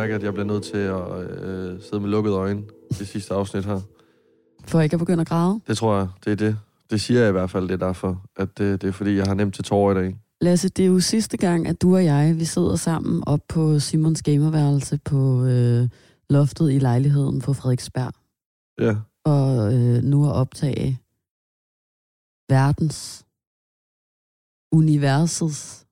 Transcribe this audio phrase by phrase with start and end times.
[0.00, 2.62] mærke, at jeg bliver nødt til at øh, sidde med lukkede øjne
[2.98, 3.80] det sidste afsnit her.
[4.64, 5.60] For ikke at begynde at græde.
[5.66, 6.58] Det tror jeg, det er det.
[6.90, 8.22] Det siger jeg i hvert fald, det er derfor.
[8.36, 10.16] At det, det er fordi, jeg har nemt til tårer i dag.
[10.40, 13.78] Lasse, det er jo sidste gang, at du og jeg, vi sidder sammen op på
[13.78, 15.88] Simons gamerværelse på øh,
[16.30, 18.12] loftet i lejligheden på Frederiksberg.
[18.80, 18.96] Ja.
[19.24, 21.00] Og øh, nu at optage
[22.48, 23.26] verdens,
[24.72, 25.86] universets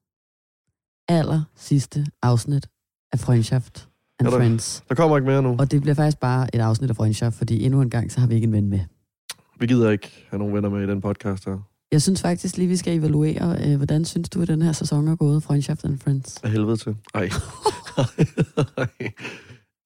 [1.08, 2.68] aller sidste afsnit
[3.12, 4.84] af Freundschaft and Er der- Friends.
[4.88, 5.56] Der kommer ikke mere nu.
[5.58, 8.26] Og det bliver faktisk bare et afsnit af Freundschaft, fordi endnu en gang, så har
[8.26, 8.80] vi ikke en ven med.
[9.60, 11.58] Vi gider ikke have nogen venner med i den podcast her.
[11.92, 15.08] Jeg synes faktisk lige, vi skal evaluere, øh, hvordan synes du, at den her sæson
[15.08, 16.36] er gået, Freundschaft and Friends?
[16.42, 16.96] Af helvede til.
[17.14, 17.28] Ej.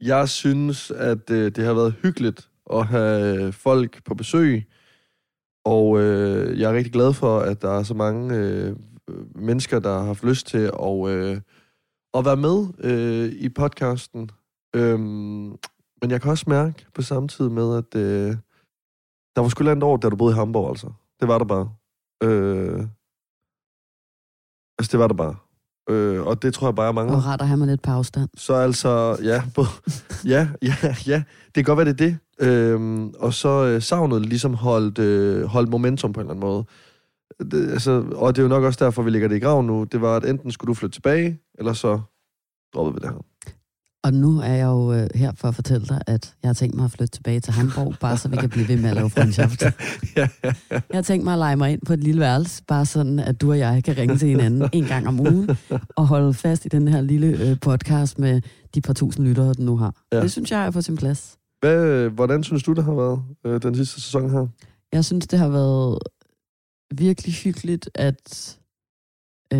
[0.01, 4.65] jeg synes, at øh, det har været hyggeligt at have folk på besøg.
[5.65, 8.77] Og øh, jeg er rigtig glad for, at der er så mange øh,
[9.35, 11.41] mennesker, der har haft lyst til at, øh,
[12.15, 14.31] at være med øh, i podcasten.
[14.77, 15.56] Øhm,
[16.03, 18.37] men jeg kan også mærke på samme tid med, at øh,
[19.37, 20.91] der var sgu langt over, da du boede i Hamburg, altså.
[21.20, 21.70] Det var der bare.
[22.22, 22.87] Øh,
[24.78, 25.37] altså, det var der bare.
[25.91, 27.17] Øh, og det tror jeg bare, jeg mangler.
[27.17, 28.28] Og rart at have mig lidt på afstand.
[28.37, 29.69] Så altså, ja, både,
[30.25, 30.75] ja, ja,
[31.06, 32.19] ja, det kan godt være, det er det.
[32.48, 36.65] Øhm, og så øh, savnet ligesom holdt, øh, holdt momentum på en eller anden måde.
[37.38, 39.84] Det, altså, og det er jo nok også derfor, vi ligger det i graven nu.
[39.84, 42.00] Det var, at enten skulle du flytte tilbage, eller så
[42.75, 43.25] droppede vi det her.
[44.05, 46.77] Og nu er jeg jo øh, her for at fortælle dig, at jeg har tænkt
[46.77, 49.10] mig at flytte tilbage til Hamburg, bare så vi kan blive ved med at lave
[49.10, 49.62] Freundschaft.
[49.62, 49.72] ja,
[50.16, 50.53] ja, ja.
[50.70, 53.41] Jeg har tænkt mig at lege mig ind på et lille værelse, bare sådan, at
[53.41, 55.50] du og jeg kan ringe til hinanden en gang om ugen,
[55.97, 58.41] og holde fast i den her lille øh, podcast med
[58.75, 59.94] de par tusind lyttere, den nu har.
[60.12, 60.16] Ja.
[60.16, 60.22] Ja.
[60.22, 61.38] Det synes jeg er på sin plads.
[61.60, 64.47] Hvad, øh, hvordan synes du, det har været øh, den sidste sæson her?
[64.92, 65.98] Jeg synes, det har været
[66.98, 68.59] virkelig hyggeligt, at
[69.53, 69.59] øh,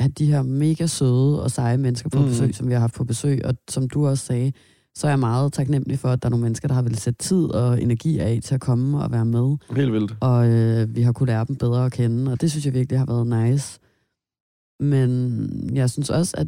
[0.00, 2.24] have de her mega søde og seje mennesker på mm.
[2.26, 3.44] besøg, som vi har haft på besøg.
[3.44, 4.52] Og som du også sagde,
[4.94, 7.18] så er jeg meget taknemmelig for, at der er nogle mennesker, der har ville sætte
[7.18, 9.56] tid og energi af til at komme og være med.
[9.76, 10.16] Helt vildt.
[10.20, 12.98] Og øh, vi har kunne lære dem bedre at kende, og det synes jeg virkelig
[12.98, 13.78] har været nice.
[14.80, 16.46] Men jeg synes også, at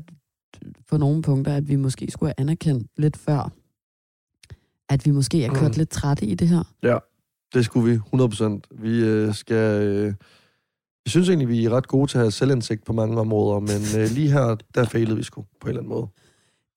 [0.91, 3.53] på nogle punkter, at vi måske skulle have anerkendt lidt før,
[4.89, 5.79] at vi måske er kørt Mm.
[5.79, 6.63] lidt trætte i det her.
[7.55, 8.61] Det skulle vi, 100%.
[8.83, 9.83] Vi øh, skal...
[9.83, 10.05] Øh,
[11.07, 14.01] jeg synes egentlig, vi er ret gode til at have selvindsigt på mange områder, men
[14.03, 16.07] øh, lige her, der failede vi sgu på en eller anden måde.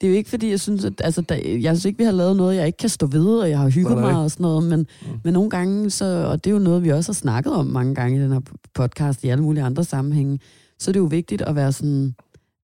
[0.02, 2.12] Det er jo ikke, fordi jeg synes, at altså, der, jeg synes ikke, vi har
[2.12, 4.64] lavet noget, jeg ikke kan stå ved, og jeg har hygget mig og sådan noget,
[4.64, 5.08] men, Mm.
[5.24, 7.96] men nogle gange, så, og det er jo noget, vi også har snakket om mange
[7.96, 8.40] gange i den her
[8.74, 10.40] podcast, i alle mulige andre sammenhænge,
[10.80, 12.16] så er det jo vigtigt at være sådan,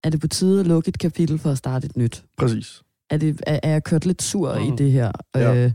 [0.03, 2.23] er det på tide at lukke et kapitel for at starte et nyt?
[2.37, 2.81] Præcis.
[3.09, 4.73] Er, det, er, er jeg kørt lidt sur mm.
[4.73, 5.11] I det her?
[5.35, 5.65] Ja.
[5.65, 5.71] Øh,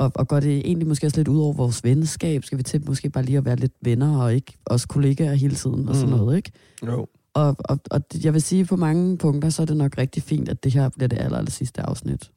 [0.00, 2.44] og, og går det egentlig måske også lidt ud over vores venskab?
[2.44, 5.54] Skal vi til måske bare lige at være lidt venner, og ikke også kollegaer hele
[5.54, 6.18] tiden og sådan Mhm.
[6.18, 6.52] noget, ikke?
[6.86, 7.06] Jo.
[7.34, 10.48] Og, og, og jeg vil sige, på mange punkter, så er det nok rigtig fint,
[10.48, 12.30] at det her bliver det aller, aller sidste afsnit.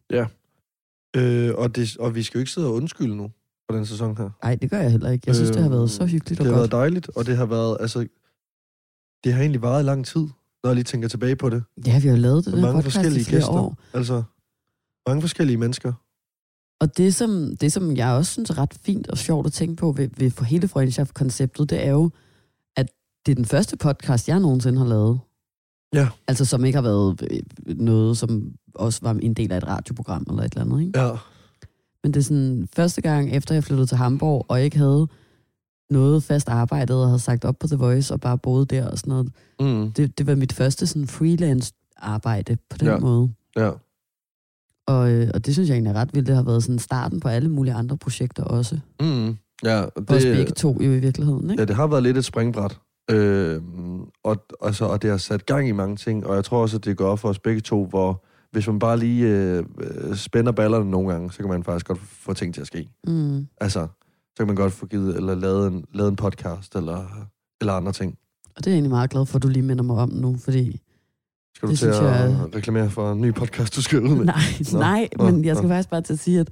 [1.15, 3.31] Øh, og, det, og vi skal jo ikke sidde og undskylde nu
[3.69, 4.29] på den sæson her.
[4.43, 5.23] Nej, det gør jeg heller ikke.
[5.27, 6.71] Jeg synes, det har været så hyggeligt og Det har godt.
[6.71, 8.07] været dejligt, og det har været, altså,
[9.23, 10.21] det har egentlig varet i lang tid,
[10.63, 11.63] når jeg lige tænker tilbage på det.
[11.87, 13.53] Ja, vi har jo lavet det der mange podcast i forskellige flere gæster.
[13.53, 13.77] år.
[13.93, 14.23] Altså,
[15.07, 15.93] mange forskellige mennesker.
[16.79, 19.75] Og det som, det, som jeg også synes er ret fint og sjovt at tænke
[19.75, 22.11] på ved, ved for hele Freundschaft-konceptet, det er jo,
[22.75, 22.91] at
[23.25, 25.19] det er den første podcast, jeg nogensinde har lavet.
[25.93, 26.07] Ja.
[26.27, 30.25] Altså, som ikke har været øh, noget, som også var en del af et radioprogram
[30.29, 30.99] eller et eller andet, ikke?
[30.99, 31.11] Ja.
[32.03, 35.07] Men det er sådan første gang, efter jeg flyttede til Hamburg, og ikke havde
[35.89, 38.97] noget fast arbejde, og havde sagt op på The Voice, og bare boede der og
[38.97, 39.31] sådan noget.
[39.59, 39.91] Mm.
[39.91, 42.97] Det, det var mit første sådan freelance arbejde på den ja.
[42.97, 43.33] måde.
[43.55, 43.71] Ja.
[44.87, 46.27] Og, øh, og det synes jeg egentlig er ret vildt.
[46.27, 48.79] Det har været sådan starten på alle mulige andre projekter også.
[48.99, 49.37] Mm.
[49.63, 51.61] Ja, Det, Også begge to jo i virkeligheden, ikke?
[51.61, 52.79] ja, det har været lidt et springbræt.
[53.11, 53.61] Øh,
[54.23, 56.85] og, altså, og det har sat gang i mange ting, og jeg tror også, at
[56.85, 60.91] det går for os begge to, hvor hvis man bare lige øh, øh, spænder ballerne
[60.91, 62.89] nogle gange, så kan man faktisk godt få ting til at ske.
[63.07, 63.47] Mm.
[63.61, 63.87] Altså,
[64.29, 67.27] så kan man godt få givet, eller lavet en, lavet en podcast, eller,
[67.61, 68.17] eller andre ting.
[68.45, 70.37] Og det er jeg egentlig meget glad for, at du lige minder mig om nu,
[70.37, 70.81] fordi...
[71.55, 74.25] Skal du Det til at jeg- reklamere for en ny podcast, du skal ud med?
[74.25, 74.35] Nej,
[74.73, 75.73] Nå, nej, nå, men jeg skal nå.
[75.73, 76.49] faktisk bare til at sige, at,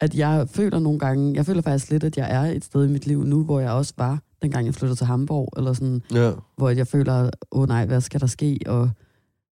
[0.00, 1.34] at jeg føler nogle gange...
[1.34, 3.70] Jeg føler faktisk lidt, at jeg er et sted i mit liv nu, hvor jeg
[3.70, 6.32] også var, dengang jeg flyttede til Hamburg, eller sådan, Ja.
[6.56, 7.22] hvor jeg føler,
[7.52, 8.90] åh oh, nej, hvad skal der ske, og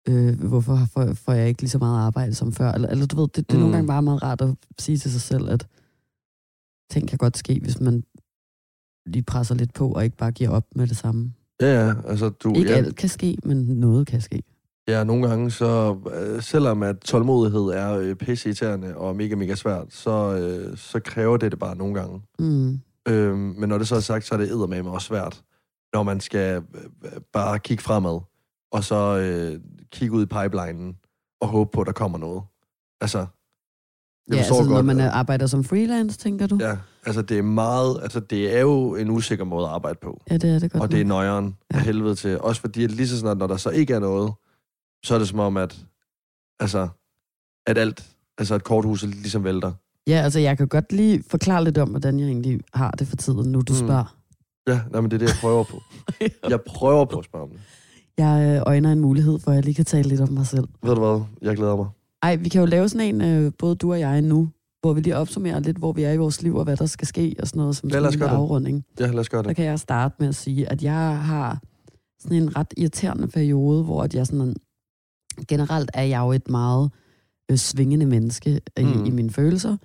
[0.08, 2.72] øh, hvorfor får, får jeg ikke lige så meget arbejde som før?
[2.72, 3.60] Eller, eller du ved, det, det er Mm.
[3.60, 5.66] nogle gange bare meget rart at sige til sig selv, at
[6.90, 8.02] ting kan godt ske, hvis man
[9.06, 11.32] lige presser lidt på, og ikke bare giver op med det samme.
[11.60, 12.54] Ja, ja, altså du...
[12.54, 14.42] Ikke ja, alt kan ske, men noget kan ske.
[14.88, 19.86] Ja, nogle gange så, øh, selvom at tålmodighed er øh, pisseirriterende og mega, mega svært,
[19.90, 22.22] så, øh, så kræver det det bare nogle gange.
[22.38, 22.80] Mm.
[23.08, 25.42] Øh, men når det så er sagt, så er det eddermame også svært,
[25.94, 26.62] når man skal
[27.04, 28.20] øh, bare kigge fremad,
[28.72, 29.60] og så øh,
[29.92, 30.96] kigge ud i pipelinen
[31.40, 32.42] og håbe på, at der kommer noget.
[33.00, 33.26] Altså,
[34.32, 36.58] ja, altså, når man er, arbejder som freelance, tænker du?
[36.60, 36.76] Ja,
[37.06, 40.22] altså det er meget, altså det er jo en usikker måde at arbejde på.
[40.30, 40.82] Ja, det er det godt.
[40.82, 41.76] Og det er nøjeren ja.
[41.76, 42.40] af helvede til.
[42.40, 44.32] Også fordi, at lige så snart, når der så ikke er noget,
[45.04, 45.78] så er det som om, at,
[46.60, 46.88] altså,
[47.66, 48.06] at alt,
[48.38, 49.72] altså at korthuset ligesom vælter.
[50.06, 53.16] Ja, altså jeg kan godt lige forklare lidt om, hvordan jeg egentlig har det for
[53.16, 53.78] tiden, nu du mm.
[53.78, 54.18] spørger.
[54.68, 55.82] Ja, nej, men det er det, jeg prøver på.
[56.50, 57.60] jeg prøver på at spørge om det.
[58.18, 60.68] Jeg øh, øjner en mulighed for, at jeg lige kan tale lidt om mig selv.
[60.82, 61.24] Ved du hvad?
[61.42, 61.86] Jeg glæder mig.
[62.22, 64.48] Ej, vi kan jo lave sådan en, øh, både du og jeg nu,
[64.80, 67.06] hvor vi lige opsummerer lidt, hvor vi er i vores liv, og hvad der skal
[67.06, 68.84] ske, og sådan noget, som ja, sådan en afrunding.
[69.00, 69.50] Ja, lad os gøre det.
[69.50, 71.60] Så kan jeg starte med at sige, at jeg har
[72.18, 74.56] sådan en ret irriterende periode, hvor at jeg sådan,
[75.48, 76.90] generelt er jeg jo et meget
[77.50, 79.04] øh, svingende menneske i, mm.
[79.04, 79.76] i mine følelser,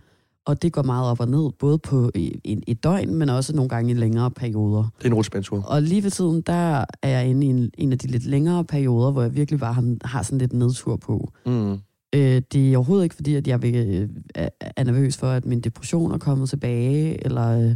[0.46, 3.70] og det går meget op og ned, både på en, et døgn, men også nogle
[3.70, 4.84] gange i længere perioder.
[4.98, 5.62] Det er en rutsbandsur.
[5.62, 8.66] Og lige ved tiden, der er jeg inde i en, en af de lidt længere
[8.66, 11.32] perioder, hvor jeg virkelig bare har, har sådan lidt nedtur på.
[11.46, 11.80] Mm.
[12.16, 15.62] Øh, det er overhovedet ikke fordi, at jeg vil, øh, er nervøs for, at min
[15.62, 17.76] depression er kommet tilbage, eller, øh,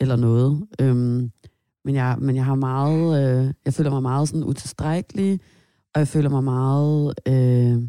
[0.00, 0.66] eller noget.
[0.80, 1.30] Øhm,
[1.84, 5.40] men, jeg, men jeg har meget, øh, jeg føler mig meget sådan utilstrækkelig,
[5.94, 7.82] og jeg føler mig meget øh,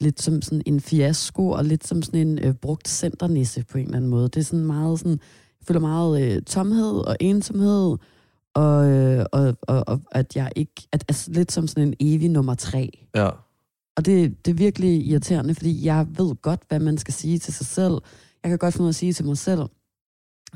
[0.00, 3.84] lidt som sådan en fiasko, og lidt som sådan en øh, brugt centernisse på en
[3.84, 4.28] eller anden måde.
[4.28, 5.18] Det er sådan meget sådan,
[5.60, 7.96] jeg føler meget øh, tomhed og ensomhed,
[8.54, 12.28] og, øh, og, og, og at jeg ikke, at, altså lidt som sådan en evig
[12.28, 13.06] nummer tre.
[13.14, 13.28] Ja.
[13.96, 17.54] Og det, det er virkelig irriterende, fordi jeg ved godt, hvad man skal sige til
[17.54, 17.92] sig selv.
[18.42, 19.62] Jeg kan godt finde ud at sige til mig selv,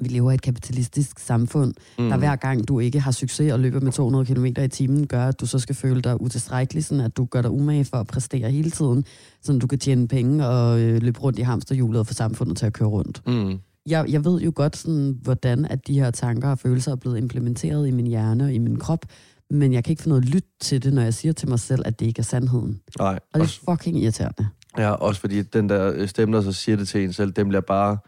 [0.01, 2.09] vi lever i et kapitalistisk samfund, mm.
[2.09, 5.25] der hver gang du ikke har succes og løber med 200 km i timen, gør,
[5.25, 8.07] at du så skal føle dig utilstrækkelig, sådan at du gør dig umage for at
[8.07, 9.05] præstere hele tiden,
[9.43, 12.67] så du kan tjene penge og øh, løbe rundt i hamsterhjulet og få samfundet til
[12.67, 13.23] at køre rundt.
[13.27, 13.59] Mm.
[13.87, 17.19] Jeg, jeg ved jo godt, sådan, hvordan at de her tanker og følelser er blevet
[17.19, 19.07] implementeret i min hjerne og i min krop,
[19.51, 21.83] men jeg kan ikke få noget lyt til det, når jeg siger til mig selv,
[21.85, 22.81] at det ikke er sandheden.
[22.99, 23.19] Nej.
[23.35, 24.49] Og det er fucking irriterende.
[24.79, 27.61] Ja, også fordi den der stemme, der så siger det til en selv, den bliver
[27.61, 27.99] bare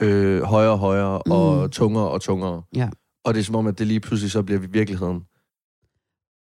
[0.00, 1.32] øh, højere og højere, mm.
[1.32, 2.62] og tungere og tungere.
[2.76, 2.88] Ja.
[3.24, 5.20] Og det er som om, at det lige pludselig så bliver virkeligheden.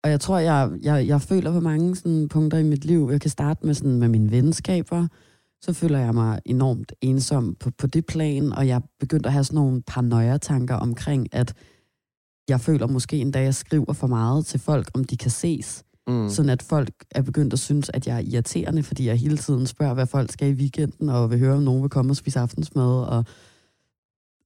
[0.04, 3.08] Og jeg tror, jeg, jeg, jeg føler på mange sådan, punkter i mit liv.
[3.12, 5.06] Jeg kan starte med, sådan, med mine venskaber.
[5.60, 9.44] Så føler jeg mig enormt ensom på, på det plan, og jeg begyndte at have
[9.44, 11.54] sådan nogle paranoia-tanker omkring, at
[12.48, 15.84] jeg føler måske en dag, jeg skriver for meget til folk, om de kan ses.
[16.06, 16.28] Mm.
[16.28, 19.66] Sådan at folk er begyndt at synes, at jeg er irriterende, fordi jeg hele tiden
[19.66, 22.40] spørger, hvad folk skal i weekenden, og vil høre, om nogen vil komme og spise
[22.40, 23.04] aftensmad.
[23.04, 23.24] Og,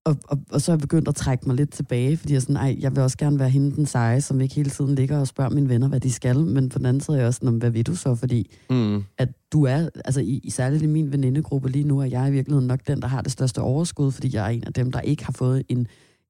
[0.04, 2.56] og, og, og så er jeg begyndt at trække mig lidt tilbage, fordi jeg, sådan,
[2.56, 5.26] ej, jeg vil også gerne være hende den seje, som ikke hele tiden ligger og
[5.26, 6.38] spørger mine venner, hvad de skal.
[6.38, 8.14] Men på den anden side er jeg også sådan, hvad vil du så?
[8.14, 9.04] Fordi mm.
[9.18, 12.32] at du er, altså i, i særligt i min venindegruppe lige nu, er jeg i
[12.32, 15.00] virkeligheden nok den, der har det største overskud, fordi jeg er en af dem, der
[15.00, 15.86] ikke har fået en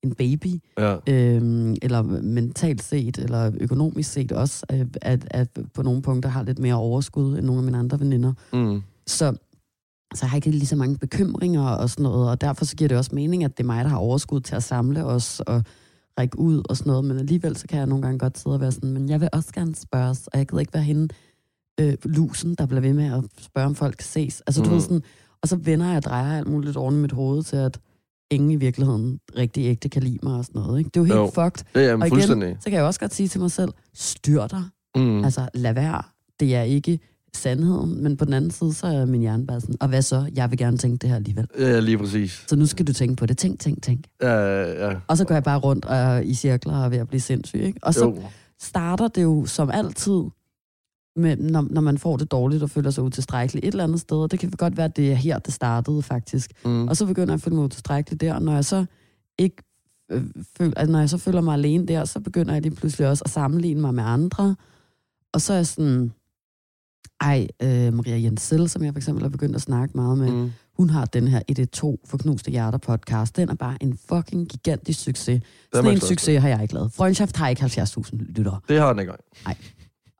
[0.07, 0.97] en baby, ja.
[1.07, 4.67] øhm, eller mentalt set, eller økonomisk set også,
[5.03, 8.33] at, at på nogle punkter har lidt mere overskud end nogle af mine andre veninder.
[8.53, 8.83] Mm.
[9.07, 9.37] Så,
[10.15, 12.89] så jeg har ikke lige så mange bekymringer og sådan noget, og derfor så giver
[12.89, 15.63] det også mening, at det er mig, der har overskud til at samle os og
[16.19, 18.61] række ud og sådan noget, men alligevel så kan jeg nogle gange godt sidde og
[18.61, 21.09] være sådan, men jeg vil også gerne spørges, og jeg gider ikke være hende,
[21.81, 24.43] øh, lusen, der bliver ved med at spørge, om folk ses.
[24.47, 24.69] Altså, mm.
[24.69, 25.03] du ved sådan,
[25.43, 27.81] og så vender jeg og drejer alt muligt oven i mit hoved til, at
[28.31, 30.79] ingen i virkeligheden rigtig ægte kan lide mig og sådan noget.
[30.79, 30.91] Ikke?
[30.95, 31.65] Det er jo helt jo, fucked.
[31.75, 34.63] Det er og igen, så kan jeg også godt sige til mig selv, styr dig.
[34.97, 35.25] Mm.
[35.25, 36.03] Altså, lad være.
[36.41, 36.99] Det er ikke
[37.35, 40.31] sandheden, men på den anden side, så er min hjerne bare sådan, og hvad så?
[40.35, 41.47] Jeg vil gerne tænke det her alligevel.
[41.59, 42.45] Ja, lige præcis.
[42.49, 43.39] Så nu skal du tænke på det.
[43.39, 44.05] Tænk, tænk, tænk.
[44.23, 44.97] Ja, ja, ja.
[45.07, 47.61] Og så går jeg bare rundt og, i cirkler og er ved at blive sindssyg.
[47.61, 47.79] Ikke?
[47.83, 48.23] Og så jo.
[48.61, 50.23] starter det jo som altid
[51.17, 54.17] med, når, når man får det dårligt og føler sig utilstrækkelig et eller andet sted.
[54.17, 56.53] Og det kan godt være, at det er her, det startede faktisk.
[56.65, 56.89] Mm.
[56.89, 58.35] Og så begynder jeg at føle mig utilstrækkelig der.
[58.35, 58.85] Og når jeg så
[59.39, 59.57] ikke
[60.11, 60.25] øh,
[60.59, 63.23] føler, altså, når jeg så føler mig alene der, så begynder jeg lige pludselig også
[63.25, 64.57] at sammenligne mig med andre.
[65.33, 66.13] Og så er jeg sådan,
[67.21, 70.51] ej, øh, Maria Jensel, som jeg for eksempel har begyndt at snakke meget med, mm.
[70.77, 73.37] hun har den her 112 for knuste hjerter podcast.
[73.37, 75.43] Den er bare en fucking gigantisk succes.
[75.75, 76.93] Sådan en succes har jeg ikke lavet.
[76.93, 78.61] Freundschaft har ikke 70.000 lyttere.
[78.69, 79.13] Det har den ikke.
[79.45, 79.57] Nej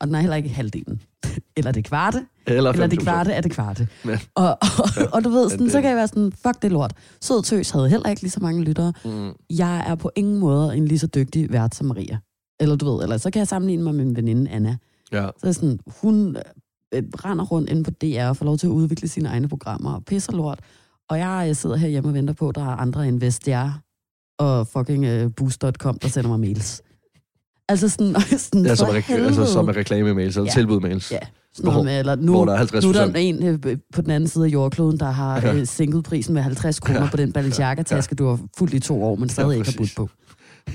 [0.01, 1.03] og den er heller ikke halvdelen.
[1.57, 3.89] eller det kvarte, eller, eller det kvarte er det kvarte.
[4.05, 6.73] Men, og, og, og, og du ved, sådan, så kan jeg være sådan, fuck det
[6.73, 6.93] lort.
[7.21, 8.93] Sød Tøs havde heller ikke lige så mange lyttere.
[9.05, 9.33] Mm.
[9.51, 12.19] Jeg er på ingen måde en lige så dygtig vært som Maria.
[12.61, 14.77] Eller du ved, eller så kan jeg sammenligne mig med min veninde Anna.
[15.13, 15.29] Ja.
[15.39, 16.37] Så sådan, hun
[16.95, 19.95] øh, render rundt inde på DR og får lov til at udvikle sine egne programmer
[19.95, 20.61] og pisser lort.
[21.11, 23.81] Og jeg, jeg sidder her hjemme og venter på, at der er andre end Vestiar
[24.39, 26.83] og fucking uh, Boost.com, der sender mig mails.
[27.69, 30.61] Altså sådan, sådan ja, som, re- altså, som er reklame-mails, eller ja.
[30.61, 31.13] tilbud-mails.
[31.13, 31.19] Ja,
[31.55, 33.59] sådan noget med, eller nu, hvor der er 50 nu er der en øh,
[33.95, 35.55] på den anden side af jordkloden, der har ja.
[35.55, 37.09] Øh, sænket prisen med 50 kroner ja.
[37.11, 38.25] på den Balenciaga-taske, ja.
[38.25, 40.09] du har fuldt i to år, men stadig ja, ikke har budt på.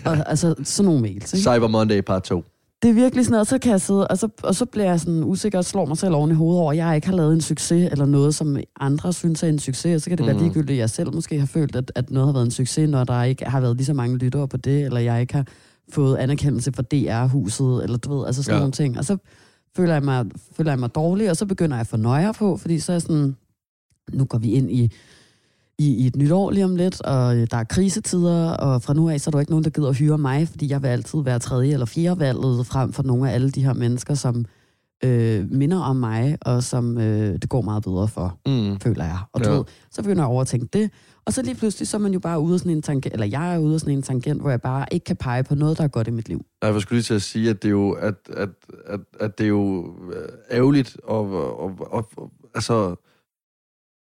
[0.05, 1.33] Og, altså, sådan nogle mails.
[1.33, 1.43] Ikke?
[1.43, 2.43] Cyber Monday part 2.
[2.81, 4.85] det er virkelig sådan noget, og så kan jeg sidde, og så, og så bliver
[4.89, 7.15] jeg sådan usikker og slår mig selv oven i hovedet over, at jeg ikke har
[7.15, 10.23] lavet en succes, eller noget, som andre synes er en succes, og så kan det
[10.23, 10.27] mm.
[10.27, 10.43] være Mhm.
[10.43, 13.03] ligegyldigt, at jeg selv måske har følt, at, at noget har været en succes, når
[13.03, 15.45] der ikke har været lige så mange lyttere på det, eller jeg ikke har
[15.91, 18.59] fået anerkendelse fra DR-huset, eller du ved, altså sådan Ja.
[18.59, 18.97] nogle ting.
[18.97, 19.17] Og så
[19.75, 20.25] føler jeg, mig,
[20.57, 22.93] føler jeg mig dårlig, og så begynder jeg at få nøjer på, fordi så er
[22.93, 23.35] jeg sådan,
[24.13, 24.91] nu går vi ind i,
[25.79, 28.93] i, i et nyt år lige om lidt, og øh, der er krisetider, og fra
[28.93, 30.87] nu af, så er der ikke nogen, der gider at hyre mig, fordi jeg vil
[30.87, 34.45] altid være tredje eller fjerde valget frem for nogle af alle de her mennesker, som
[35.03, 38.79] øh, minder om mig, og som øh, det går meget bedre for, Mm.
[38.79, 39.17] føler jeg.
[39.33, 39.55] Og du Ja.
[39.55, 40.91] ved, så begynder jeg at overtænke det,
[41.25, 43.25] og så lige pludselig, så er man jo bare ude af sådan en tangent, eller
[43.25, 45.77] jeg er ude af sådan en tangent, hvor jeg bare ikke kan pege på noget,
[45.77, 46.45] der er godt i mit liv.
[46.63, 48.49] Nej, Jeg skulle lige til at sige, at det er jo, at, at,
[48.85, 52.95] at, at det er jo øh, ærgerligt og, og, og, og altså,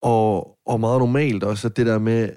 [0.01, 2.29] og, og meget normalt også, at det der med,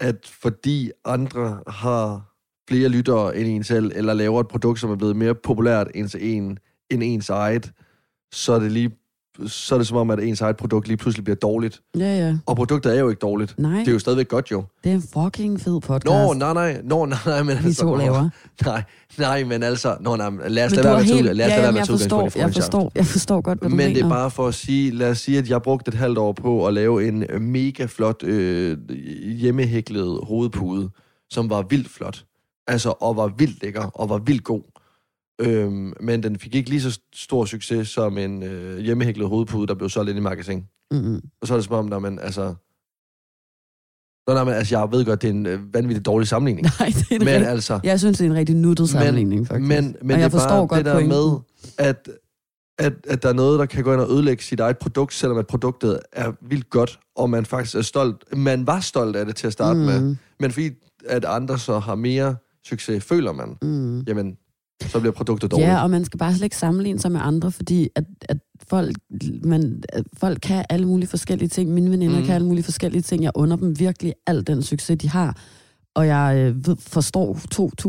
[0.00, 2.28] at fordi andre har
[2.68, 6.14] flere lyttere end en selv, eller laver et produkt, som er blevet mere populært end,
[6.20, 6.58] en,
[6.90, 7.72] end ens eget,
[8.32, 8.90] så er det lige
[9.46, 11.80] så er det som om, at ens eget produkt lige pludselig bliver dårligt.
[11.98, 12.36] Ja, ja.
[12.46, 13.58] Og produktet er jo ikke dårligt.
[13.58, 14.64] Nej, Det er jo stadigvæk godt jo.
[14.84, 17.82] det er en fucking fed podcast, Nå, nej, nej, nå, nej, nej, men vi altså,
[17.82, 18.28] to laver.
[18.66, 18.82] Nej,
[19.18, 21.36] nej, men altså, nå, nej, lad os du være med helt...
[21.36, 23.94] lad os ja, være med forstår, jeg forstår, jeg forstår godt, hvad du Men mener.
[23.94, 26.32] det er bare for at sige, lad os sige, at jeg brugte et halvt år
[26.32, 28.78] på at lave en øh, mega flot øh,
[29.24, 30.90] hjemmehæklet hovedpude,
[31.30, 32.24] som var vildt flot.
[32.66, 34.62] Altså, og var vildt lækker, og var vildt god.
[35.40, 39.74] Øhm, men den fik ikke lige så stor succes som en øh, hjemmehæklet hovedpude, der
[39.74, 40.64] blev solgt ind i magasin.
[40.90, 41.20] Mm-hmm.
[41.40, 42.54] Og så er det som om, når man, altså...
[44.26, 46.66] Nå, nej, men altså, jeg ved godt, det er en øh, vanvittig dårlig sammenligning.
[46.80, 49.46] Nej, det er en Men rigtig, altså, Jeg synes, det er en rigtig nuttet sammenligning,
[49.46, 49.68] faktisk.
[49.68, 51.08] men, men Og det jeg er forstår bare godt det der pointen.
[51.08, 51.38] med,
[51.78, 52.08] at,
[52.78, 55.38] at, at der er noget, der kan gå ind og ødelægge sit eget produkt, selvom
[55.38, 58.24] at produktet er vildt godt, og man faktisk er stolt.
[58.36, 59.84] Man var stolt af det til at starte mm.
[59.86, 60.70] med, men fordi
[61.06, 62.36] at andre så har mere
[62.66, 64.00] succes, føler man, Mm.
[64.00, 64.36] jamen,
[64.82, 65.68] så bliver produktet dårligt.
[65.68, 68.38] Ja, og man skal bare slet ikke sammenligne sig med andre, fordi at, at
[68.68, 68.96] folk,
[69.44, 71.70] man, at folk kan alle mulige forskellige ting.
[71.70, 72.24] Mine veninder Mm.
[72.24, 73.22] kan alle mulige forskellige ting.
[73.22, 75.36] Jeg under dem virkelig al den succes, de har.
[75.94, 77.34] Og jeg øh, ved, forstår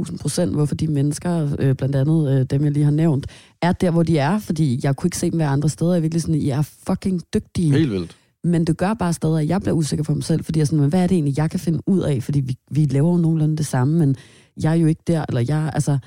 [0.10, 3.28] 2.000 procent, hvorfor de mennesker, øh, blandt andet øh, dem, jeg lige har nævnt,
[3.62, 5.92] er der, hvor de er, fordi jeg kunne ikke se dem være andre steder.
[5.92, 7.72] Jeg er virkelig sådan, I er fucking dygtige.
[7.72, 8.16] Helt vildt.
[8.44, 10.66] Men det gør bare stadig, at jeg bliver usikker på mig selv, fordi jeg er
[10.66, 12.24] sådan, men hvad er det egentlig, jeg kan finde ud af?
[12.24, 14.16] Fordi vi, vi laver jo nogenlunde det samme, men
[14.64, 15.98] jeg er jo ikke der, eller jeg, altså...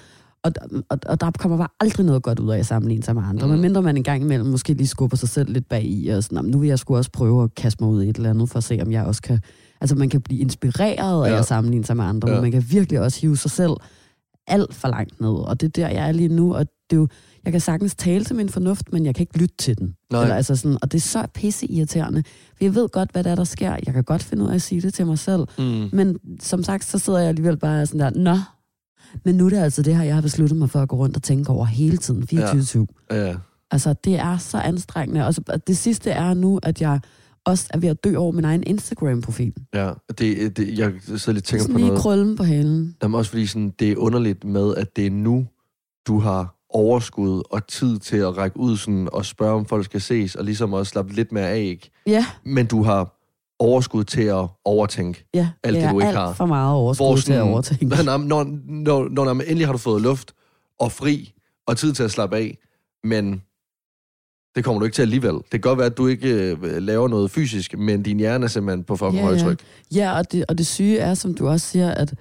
[0.47, 3.23] Og, og, og der kommer bare aldrig noget godt ud af at sammenligne sig med
[3.23, 3.47] andre.
[3.47, 3.53] Mm.
[3.53, 3.53] Mm.
[3.53, 6.23] Men mindre man en gang imellem måske lige skubber sig selv lidt bag i, og
[6.25, 8.17] sådan, "Nå, men nu vil jeg sgu også prøve at kaste mig ud i et
[8.17, 9.41] eller andet, for at se, om jeg også kan...
[9.81, 11.39] Altså, man kan blive inspireret af Ja.
[11.39, 12.35] at sammenligne sig med andre, Ja.
[12.35, 13.73] men man kan virkelig også hive sig selv
[14.47, 15.31] alt for langt ned.
[15.31, 17.09] Og det er der, jeg er lige nu, og det er jo,
[17.45, 19.95] jeg kan sagtens tale til min fornuft, men jeg kan ikke lytte til den.
[20.13, 20.23] Nej.
[20.23, 22.23] Eller, altså sådan, og det er så pisse irriterende.
[22.57, 23.71] For jeg ved godt, hvad der er, der sker.
[23.87, 25.43] Jeg kan godt finde ud af at sige det til mig selv.
[25.59, 25.89] Mm.
[25.93, 28.39] Men som sagt, så sidder jeg alligevel bare sådan der, nå,
[29.25, 31.17] men nu er det altså det her, jeg har besluttet mig for at gå rundt
[31.17, 32.87] og tænke over hele tiden, 24-7.
[33.11, 33.35] Ja.
[33.71, 35.27] Altså, det er så anstrengende.
[35.27, 37.01] Og det sidste er nu, at jeg
[37.45, 39.53] også er ved at dø over min egen Instagram-profil.
[39.75, 39.91] ja.
[40.19, 42.01] Det, det, jeg sidder lidt tænker Sådan på noget.
[42.01, 42.97] krøllen på halen.
[43.03, 45.47] Jamen også fordi sådan, det er underligt med, at det er nu,
[46.07, 50.01] du har overskud og tid til at række ud sådan, og spørge, om folk skal
[50.01, 51.91] ses, og ligesom også slappe lidt mere af, ikke?
[52.07, 53.16] Ja, Men du har
[53.59, 55.25] overskud til at overtænke.
[55.35, 55.49] ja.
[55.63, 56.33] Alt det, jeg du ikke alt har.
[56.33, 57.87] for meget overskud til at overtænke.
[57.87, 60.33] Når, når, når, når, når, når endelig har du fået luft
[60.81, 61.33] og fri
[61.67, 62.59] og tid til at slappe af,
[63.05, 63.43] men
[64.57, 65.35] det kommer du ikke til alligevel.
[65.35, 68.49] Det kan godt være, at du ikke øh, laver noget fysisk, men din hjerne er
[68.49, 69.43] simpelthen på fucking Ja, ja, ja.
[69.43, 69.61] højtryk.
[69.95, 72.15] Ja, og det, og det syge er, som du også siger, at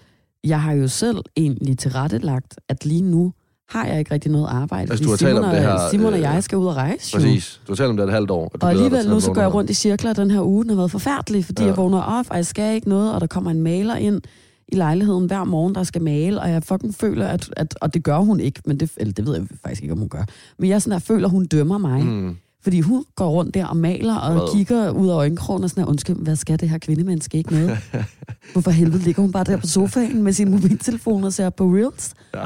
[0.43, 3.33] jeg har jo selv egentlig tilrettelagt, at lige nu
[3.69, 4.91] har jeg ikke rigtig noget arbejde.
[4.91, 6.65] Altså, du har talt Simon om og, det her, Simon og øh, jeg skal ud
[6.65, 7.15] og rejse.
[7.15, 7.61] Præcis.
[7.67, 8.45] Du har talt om det et halvt år.
[8.45, 10.13] at du Og dig alligevel nu, at så går jeg rundt i cirkler.
[10.13, 11.67] Den her uge den har været forfærdelig, fordi Ja.
[11.67, 14.21] jeg vågner op, og jeg skal ikke noget, og der kommer en maler ind
[14.67, 18.03] i lejligheden hver morgen, der skal male, og jeg fucking føler, at, at og det
[18.03, 20.23] gør hun ikke, men det, eller det ved jeg faktisk ikke, om hun gør.
[20.59, 22.05] Men jeg sådan der, føler, hun dømmer mig.
[22.05, 22.35] Mm.
[22.63, 24.55] Fordi hun går rundt der og maler og Hvad?
[24.55, 27.77] kigger ud af øjenkrogen og sådan her, undskyld, hvad skal det her kvindemenneske ikke med?
[28.53, 32.13] Hvorfor helvede ligger hun bare der på sofaen med sin mobiltelefon og ser på Reels?
[32.35, 32.45] Ja.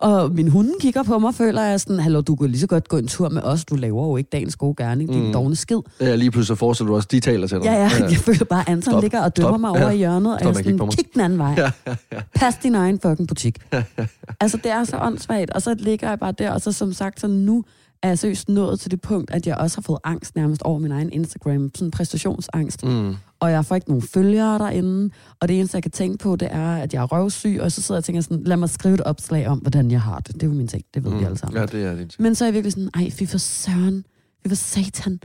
[0.00, 2.88] Og min hunde kigger på mig føler, jeg sådan, hallo, du kan lige så godt
[2.88, 5.32] gå en tur med os, du laver jo ikke dagens gode gerning, din Mm.
[5.32, 5.76] dogne skid.
[6.00, 7.64] Ja, lige pludselig forestiller du også, de taler til dig.
[7.64, 9.02] Ja, ja, jeg føler bare, at Anton Stop.
[9.02, 9.60] Ligger og dømmer Stop.
[9.60, 9.88] mig over Ja.
[9.90, 10.88] i hjørnet, og Stop jeg sådan, mig.
[10.90, 11.54] kig den anden vej.
[11.56, 12.20] Ja, ja, ja.
[12.34, 13.58] Pas din egen fucking butik.
[14.40, 17.20] altså, det er så åndssvagt, og så ligger jeg bare der, og så som sagt,
[17.20, 17.64] så nu
[18.02, 20.78] er jeg seriøst nået til det punkt, at jeg også har fået angst nærmest over
[20.78, 22.84] min egen Instagram, sådan præstationsangst.
[22.84, 23.14] Mm.
[23.40, 26.48] Og jeg får ikke nogen følgere derinde, og det eneste, jeg kan tænke på, det
[26.50, 28.94] er, at jeg er røvsyg, og så sidder jeg og tænker sådan, lad mig skrive
[28.94, 30.34] et opslag om, hvordan jeg har det.
[30.34, 31.20] Det er jo min ting, det ved mm.
[31.20, 31.60] vi alle sammen.
[31.60, 32.22] Ja, det er din ting.
[32.22, 34.04] Men så er jeg virkelig sådan, ej, fy for søren,
[34.44, 35.20] fy for satan.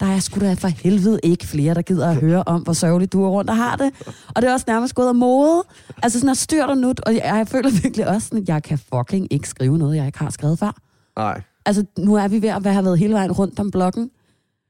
[0.00, 3.12] Der er sgu da for helvede ikke flere, der gider at høre om, hvor sørgeligt
[3.12, 3.90] du er rundt og har det.
[4.28, 5.62] Og det er også nærmest gået af mode.
[6.02, 8.62] Altså sådan at styrt og nut, og jeg, jeg føler virkelig også sådan, at jeg
[8.62, 10.76] kan fucking ikke skrive noget, jeg ikke har skrevet før.
[11.16, 11.42] Nej.
[11.66, 14.10] Altså, nu er vi ved at have været hele vejen rundt om blokken.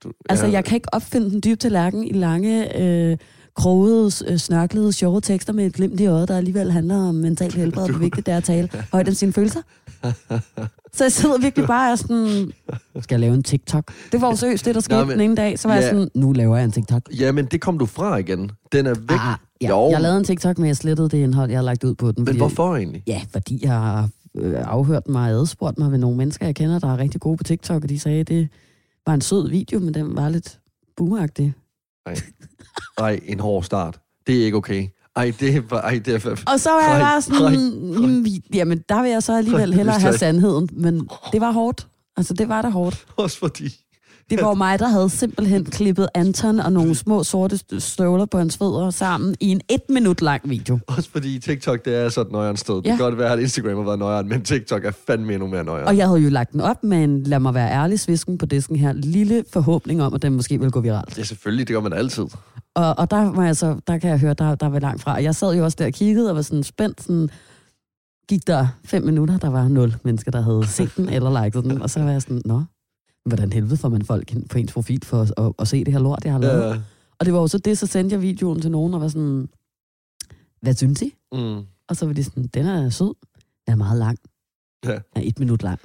[0.05, 3.17] Du, Altså, jeg kan ikke opfinde den dybe tallerken i lange, øh,
[3.57, 7.55] krogede, øh, snørklede, sjove tekster med et glimt i øjet, der alligevel handler om mentalt
[7.61, 9.61] helbred, og hvor vigtigt det er at tale højt om sine følelser.
[10.93, 12.53] Så jeg sidder virkelig bare og sådan,
[13.01, 13.93] skal jeg lave en TikTok?
[14.13, 15.59] Det var jo seriøst det, der skete Nå, men, men- den ene dag.
[15.59, 15.81] Så var ja.
[15.81, 15.99] jeg ja.
[15.99, 17.03] sådan, nu laver jeg en TikTok.
[17.19, 18.51] Jamen, det kom du fra igen.
[18.73, 19.11] Den er væk.
[19.11, 19.69] Ah, ja.
[19.69, 19.91] Jo.
[19.91, 22.15] Jeg lavede en TikTok, men jeg slettede det indhold, jeg har lagt ud på den.
[22.19, 23.03] Men fordi- hvorfor egentlig?
[23.07, 26.79] Ja, fordi jeg har øh, afhørt mig og adspurgt mig ved nogle mennesker, jeg kender,
[26.79, 28.49] der er rigtig gode på TikTok, og de sagde, det
[29.07, 30.59] var en sød video, men den var lidt
[30.97, 31.55] boomeragtig.
[32.99, 34.01] Ej, en hård start.
[34.27, 34.87] Det er ikke okay.
[35.17, 35.73] Ej, det er...
[35.77, 36.45] Ej, det er...
[36.53, 39.69] Og så var jeg Nej, bare sådan, nej, "Mm, jamen der vil jeg så alligevel
[39.69, 41.89] Nej, hellere have sandheden, men det var hårdt.
[42.17, 43.07] Altså det var da hårdt.
[43.17, 43.65] Også fordi...
[44.31, 48.25] Det var jo mig, der havde simpelthen klippet Anton og nogle små sorte st- støvler
[48.27, 50.79] på hans fødder sammen i en et minut lang video.
[50.87, 52.75] Også fordi TikTok, det er så et nøjeren sted.
[52.75, 52.91] Det Ja.
[52.91, 55.89] kan godt være, at Instagram har været nøjeren, men TikTok er fandme endnu mere nøjeren.
[55.89, 58.47] Og jeg havde jo lagt den op med en, lad mig være ærlig, svisken på
[58.47, 61.19] disken her, lille forhåbning om, at den måske ville gå viralt.
[61.19, 61.69] Ja, selvfølgelig.
[61.69, 62.25] Det gør man altid.
[62.75, 65.15] Og, og der, var jeg så, der kan jeg høre, der, der var langt fra.
[65.15, 67.03] Og jeg sad jo også der og kiggede og var sådan spændt.
[67.03, 67.29] Sådan,
[68.29, 71.83] gik der fem minutter, der var nul mennesker, der havde set den eller liket den.
[71.83, 72.63] Og så var jeg sådan, nå,
[73.27, 76.01] hvordan helvede får man folk på ens profil for at, at, at se det her
[76.01, 76.71] lort, jeg har lavet?
[76.75, 76.81] Ja.
[77.19, 79.49] Og det var jo så det, så sendte jeg videoen til nogen og var sådan,
[80.63, 81.15] hvad synes I?
[81.33, 81.57] Mm.
[81.89, 83.15] Og så var de sådan, den er sød,
[83.67, 84.19] den er meget lang.
[84.85, 84.91] Ja.
[84.93, 85.81] Den er et minut lang.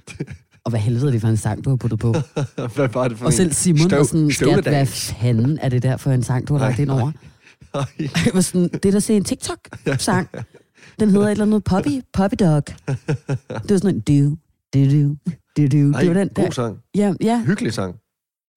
[0.63, 2.11] Og hvad helvede er det for en sang, du har puttet på?
[2.75, 5.69] Hvad var det for Og selv Simon Støv- var sådan, skat, hvad støvledans." fanden er
[5.69, 7.11] det der for en sang, du har lagt Nej, ind over?
[7.73, 7.83] Ej.
[8.25, 10.27] Jeg var sådan, det er der se en TikTok-sang.
[10.99, 12.63] Den hedder et eller andet Poppy, Poppy Dog.
[13.67, 14.37] Det var sådan en du,
[14.73, 15.15] du,
[15.57, 15.91] du, du, du.
[15.93, 16.79] Ej, Det var den god sang.
[16.95, 17.43] Ja, ja.
[17.47, 17.95] Hyggelig sang.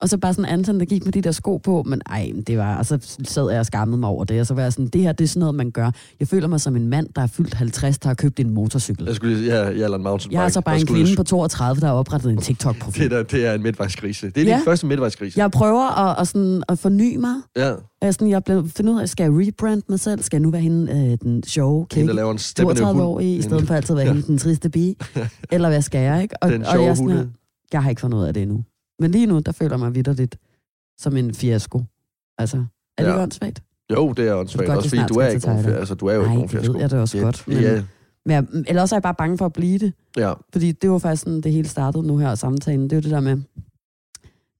[0.04, 2.58] Og så bare sådan Anton, der gik med de der sko på, men ej, det
[2.58, 4.86] var, og så sad jeg og skammede mig over det, og så var jeg sådan,
[4.86, 5.90] det her, det er sådan noget, man gør.
[6.20, 9.06] Jeg føler mig som en mand, der er fyldt 50, der har købt en motorcykel.
[9.06, 10.38] Jeg skulle ja, jeg er en mountainbike.
[10.40, 13.02] Jeg er så bare en skulle- kvinde på 32, der har oprettet en TikTok-profil.
[13.02, 14.30] Det, der, det er en midtvejskrise.
[14.30, 14.56] Det er Ja.
[14.56, 15.38] din første midtvejskrise.
[15.40, 17.34] Jeg prøver at, at, sådan, at forny mig.
[17.56, 17.72] Ja.
[18.02, 20.22] Jeg, sådan, jeg blev finde ud af, skal jeg rebrand mig selv?
[20.22, 23.14] Skal jeg nu være hende, øh, den sjove kække der laver en steppende 32 hund.
[23.16, 24.96] år i, i stedet for altid at være hende den triste pige?
[25.52, 26.34] Eller hvad skal jeg, ikke?
[26.42, 27.30] Og, Den og sjove jeg, er sådan hunde.
[27.72, 28.64] jeg har ikke fundet ud af det endnu.
[28.98, 30.36] Men lige nu, der føler jeg mig vidderligt
[30.98, 31.82] som en fiasko.
[32.38, 33.14] Altså, er det Ja.
[33.14, 33.62] ikke åndssvagt?
[33.92, 34.70] Jo, det er åndssvagt.
[34.70, 35.66] Også det fordi du er ikke nogen.
[35.66, 36.72] Altså, du er jo ikke Nej, nogen det fiasko.
[36.72, 37.82] ved jeg da også Ja, godt, men- Ja,
[38.26, 39.92] Men jeg, eller også er jeg bare bange for at blive det.
[40.16, 40.32] ja.
[40.52, 42.82] Fordi det var faktisk sådan, det hele startede nu her samtalen.
[42.84, 43.42] Det er jo det der med,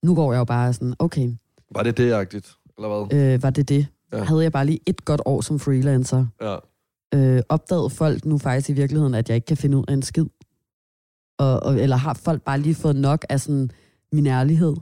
[0.03, 1.31] nu går jeg jo bare sådan, okay,
[1.75, 2.55] Var det det-agtigt?
[2.79, 3.19] Eller hvad?
[3.35, 3.87] øh, var det det?
[4.13, 4.23] Ja.
[4.25, 6.57] Havde jeg bare lige et godt år som freelancer, Ja.
[7.15, 10.03] øh, opdagede folk nu faktisk i virkeligheden, at jeg ikke kan finde ud af en
[10.03, 10.27] skid?
[11.39, 13.71] Og, og, eller har folk bare lige fået nok af sådan
[14.15, 14.75] min ærlighed?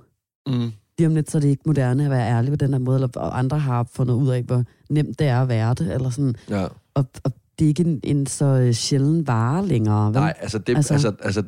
[0.47, 0.73] Mm.
[0.99, 2.97] Lige om lidt, så er det ikke moderne at være ærlig på den her måde,
[2.97, 6.11] eller og andre har fundet ud af, hvor nemt det er at være det, eller
[6.11, 6.35] sådan.
[6.51, 6.67] Ja.
[6.95, 10.07] Og, og det er ikke en, en så øh, sjælden vare længere.
[10.07, 10.13] Vel?
[10.15, 11.43] Nej, altså, det, altså, Altså- altså, altså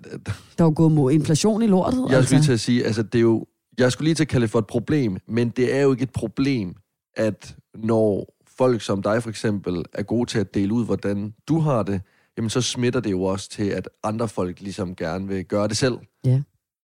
[0.58, 2.04] Der er jo gået mo- inflation i lortet.
[2.08, 2.22] jeg altså.
[2.28, 3.46] skulle lige til at sige, altså, det er jo,
[3.78, 6.02] jeg skulle lige til at kalde det for et problem, men det er jo ikke
[6.02, 6.74] et problem,
[7.16, 11.58] at når folk som dig for eksempel er gode til at dele ud, hvordan du
[11.58, 12.00] har det,
[12.36, 15.76] jamen så smitter det jo også til, at andre folk ligesom gerne vil gøre det
[15.76, 15.94] selv.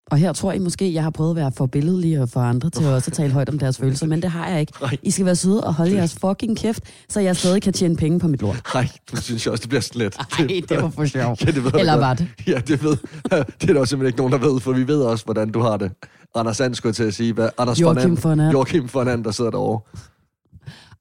[0.09, 2.69] Og her tror I måske, jeg har prøvet at være for billedlig og for andre
[2.69, 4.73] til også at tale højt om deres følelser, men det har jeg ikke.
[4.81, 4.97] Nej.
[5.03, 8.19] I skal være søde og holde jeres fucking kæft, så jeg stadig kan tjene penge
[8.19, 8.61] på mit lort.
[8.73, 10.17] Nej, du synes jeg også, det bliver slet.
[10.39, 11.37] Nej, det var for sjov.
[11.41, 12.27] Ja, det ved Eller var det?
[12.47, 12.97] Ja, det ved.
[13.61, 15.77] Det er der simpelthen ikke nogen, der ved, for vi ved også, hvordan du har
[15.77, 15.91] det.
[16.35, 18.51] Anders Sand skulle til at sige, hvad Anders Joachim Fornand.
[18.51, 19.81] Joachim Fornand, der sidder derovre.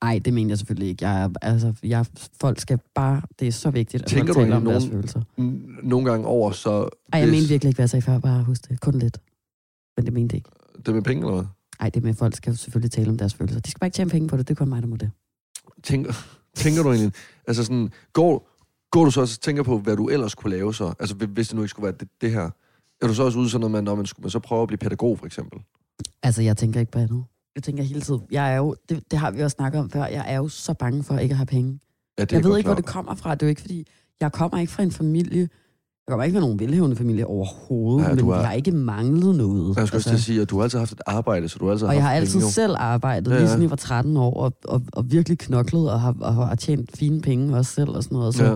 [0.03, 1.09] Nej, det mener jeg selvfølgelig ikke.
[1.09, 2.07] Jeg altså, jeg,
[2.41, 3.23] folk skal bare...
[3.39, 5.83] Det er så vigtigt, at Tænker folk du taler om egentlig deres nogen- følelser.
[5.89, 6.71] Nogle gange over, så...
[6.71, 6.89] Ej,
[7.21, 8.19] jeg hvis- mener virkelig ikke, hvad jeg sagde før.
[8.19, 8.81] Bare husk det.
[8.81, 9.19] Kun lidt.
[9.97, 10.51] Men det mente jeg ikke.
[10.87, 11.45] Det med penge, eller hvad?
[11.81, 13.61] Ej, det med, at folk skal selvfølgelig tale om deres følelser.
[13.61, 14.49] De skal bare ikke tjene penge på det.
[14.49, 15.11] Det er kun mig, der må det.
[15.83, 16.13] Tænker,
[16.55, 17.13] tænker du egentlig...
[17.49, 18.49] Altså sådan, går,
[18.91, 20.95] går du så også og tænker på, hvad du ellers kunne lave så?
[21.01, 22.51] Altså, hvis- hvis det nu ikke skulle være det, det her.
[23.03, 24.69] Er du så også ude sådan noget med, når man skulle man så prøve at
[24.69, 25.61] blive pædagog, for eksempel?
[26.23, 27.25] Altså, jeg tænker ikke på andet.
[27.59, 28.21] Jeg tænker hele tiden.
[28.31, 30.75] Jeg er jo, det, det har vi også snakket om før, jeg er jo så
[30.75, 31.81] bange for ikke at have penge.
[32.19, 32.83] Ja, det jeg ved ikke, hvor klar.
[32.83, 33.35] det kommer fra.
[33.35, 33.87] Det er jo ikke, fordi
[34.21, 35.49] jeg kommer ikke fra en familie, jeg
[36.09, 39.77] kommer ikke fra nogen velhævende familie overhovedet, Ja, men vi er- har ikke manglet noget.
[39.77, 41.65] Jeg skulle også til at sige, at du har altid haft et arbejde, så du
[41.65, 43.71] har altid og jeg haft har altid penge, selv arbejdet, Ja, ja, lige siden jeg
[43.71, 47.57] var 13 år, og, og, og virkelig knoklet og har, og har tjent fine penge
[47.57, 48.35] også selv og sådan noget.
[48.35, 48.55] Så, ja.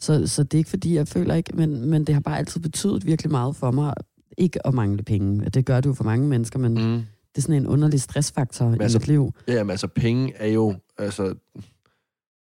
[0.00, 2.60] så, så det er ikke fordi, jeg føler ikke, men, men det har bare altid
[2.60, 3.94] betydet virkelig meget for mig,
[4.38, 5.44] ikke at mangle penge.
[5.50, 7.02] Det gør det jo for mange mennesker, men mm.
[7.36, 9.32] Det er sådan en underlig stressfaktor i altså- mit liv.
[9.48, 10.74] Ja, men altså, penge er jo...
[10.98, 11.34] Altså,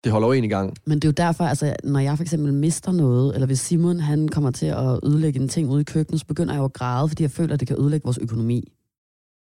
[0.03, 0.73] det holder jo en i gang.
[0.85, 3.99] Men det er jo derfor, altså, når jeg for eksempel mister noget, eller hvis Simon
[3.99, 6.73] han kommer til at ødelægge en ting ude i køkkenet, så begynder jeg jo at
[6.73, 8.73] græde, fordi jeg føler, at det kan ødelægge vores økonomi.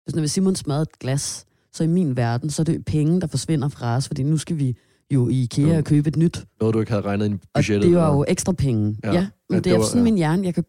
[0.05, 3.21] Hvis, når hvis Simon smadrer et glas, så i min verden, så er det penge,
[3.21, 4.77] der forsvinder fra os, fordi nu skal vi
[5.11, 5.77] jo i IKEA Jo.
[5.77, 6.45] og købe et nyt.
[6.61, 7.89] Noget, du ikke havde regnet ind i Og budgettet.
[7.91, 8.97] det var jo ekstra penge.
[9.05, 9.13] Ja.
[9.13, 10.05] Ja, men Ja, det, det er var- sådan ja.
[10.05, 10.45] min hjerne.
[10.45, 10.65] Jeg kan,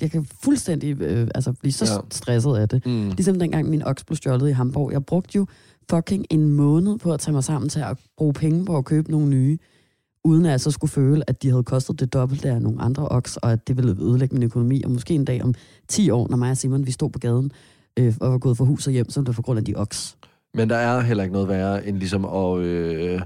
[0.00, 1.98] jeg kan fuldstændig øh, altså, blive så ja.
[2.10, 2.86] stresset af det.
[2.86, 3.08] Mm.
[3.08, 4.92] Ligesom dengang min oks blev stjålet i Hamburg.
[4.92, 5.46] Jeg brugte jo
[5.90, 9.10] fucking en måned på at tage mig sammen til at bruge penge på at købe
[9.10, 9.58] nogle nye,
[10.24, 13.08] uden at jeg så skulle føle, at de havde kostet det dobbelte af nogle andre
[13.08, 14.82] oks, og at det ville ødelægge min økonomi.
[14.82, 15.54] Og måske en dag om
[15.88, 17.52] 10 år, når mig og Simon vi stod på gaden
[17.96, 19.74] øh, og var gået fra hus og hjem, så var det på grund af de
[19.76, 20.16] oks.
[20.54, 23.20] Men der er heller ikke noget værre, end ligesom at, øh,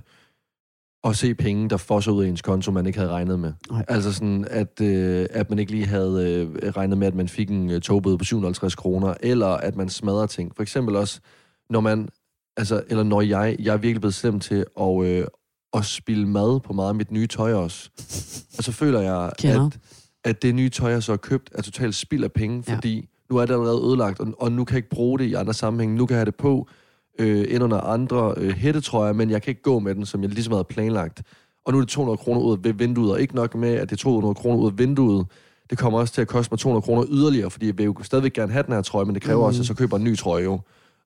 [1.05, 3.53] at se penge, der fosser ud af ens konto, man ikke havde regnet med.
[3.71, 3.85] Nej.
[3.89, 7.51] Altså sådan, at, øh, at man ikke lige havde øh, regnet med, at man fik
[7.51, 10.53] en øh, togbøde på 750 kroner, eller at man smadrer ting.
[10.57, 11.21] For eksempel også,
[11.71, 12.09] når man,
[12.57, 15.27] altså, eller når jeg, jeg er virkelig blevet slem til at, øh,
[15.75, 17.91] at spille mad på meget af mit nye tøj også.
[18.59, 19.67] Og så føler jeg, Kender.
[19.67, 19.79] at,
[20.25, 22.75] at det nye tøj, jeg så har købt, er totalt spild af penge, Ja.
[22.75, 25.35] fordi nu er det allerede ødelagt, og, og nu kan jeg ikke bruge det i
[25.35, 25.97] andre sammenhænge.
[25.97, 26.69] Nu kan jeg have det på
[27.19, 30.31] øh, ind under andre øh, hættetrøjer, men jeg kan ikke gå med den, som jeg
[30.31, 31.23] ligesom havde planlagt.
[31.67, 33.97] Og nu er det 200 kroner ud af vinduet, og ikke nok med, at det
[33.97, 35.27] er 200 kroner ud af vinduet.
[35.71, 38.33] Det kommer også til at koste mig 200 kroner yderligere, fordi jeg vil jo stadigvæk
[38.33, 39.45] gerne have den her trøje, men det kræver mm.
[39.45, 40.61] Også, at jeg så køber en ny trøje jo.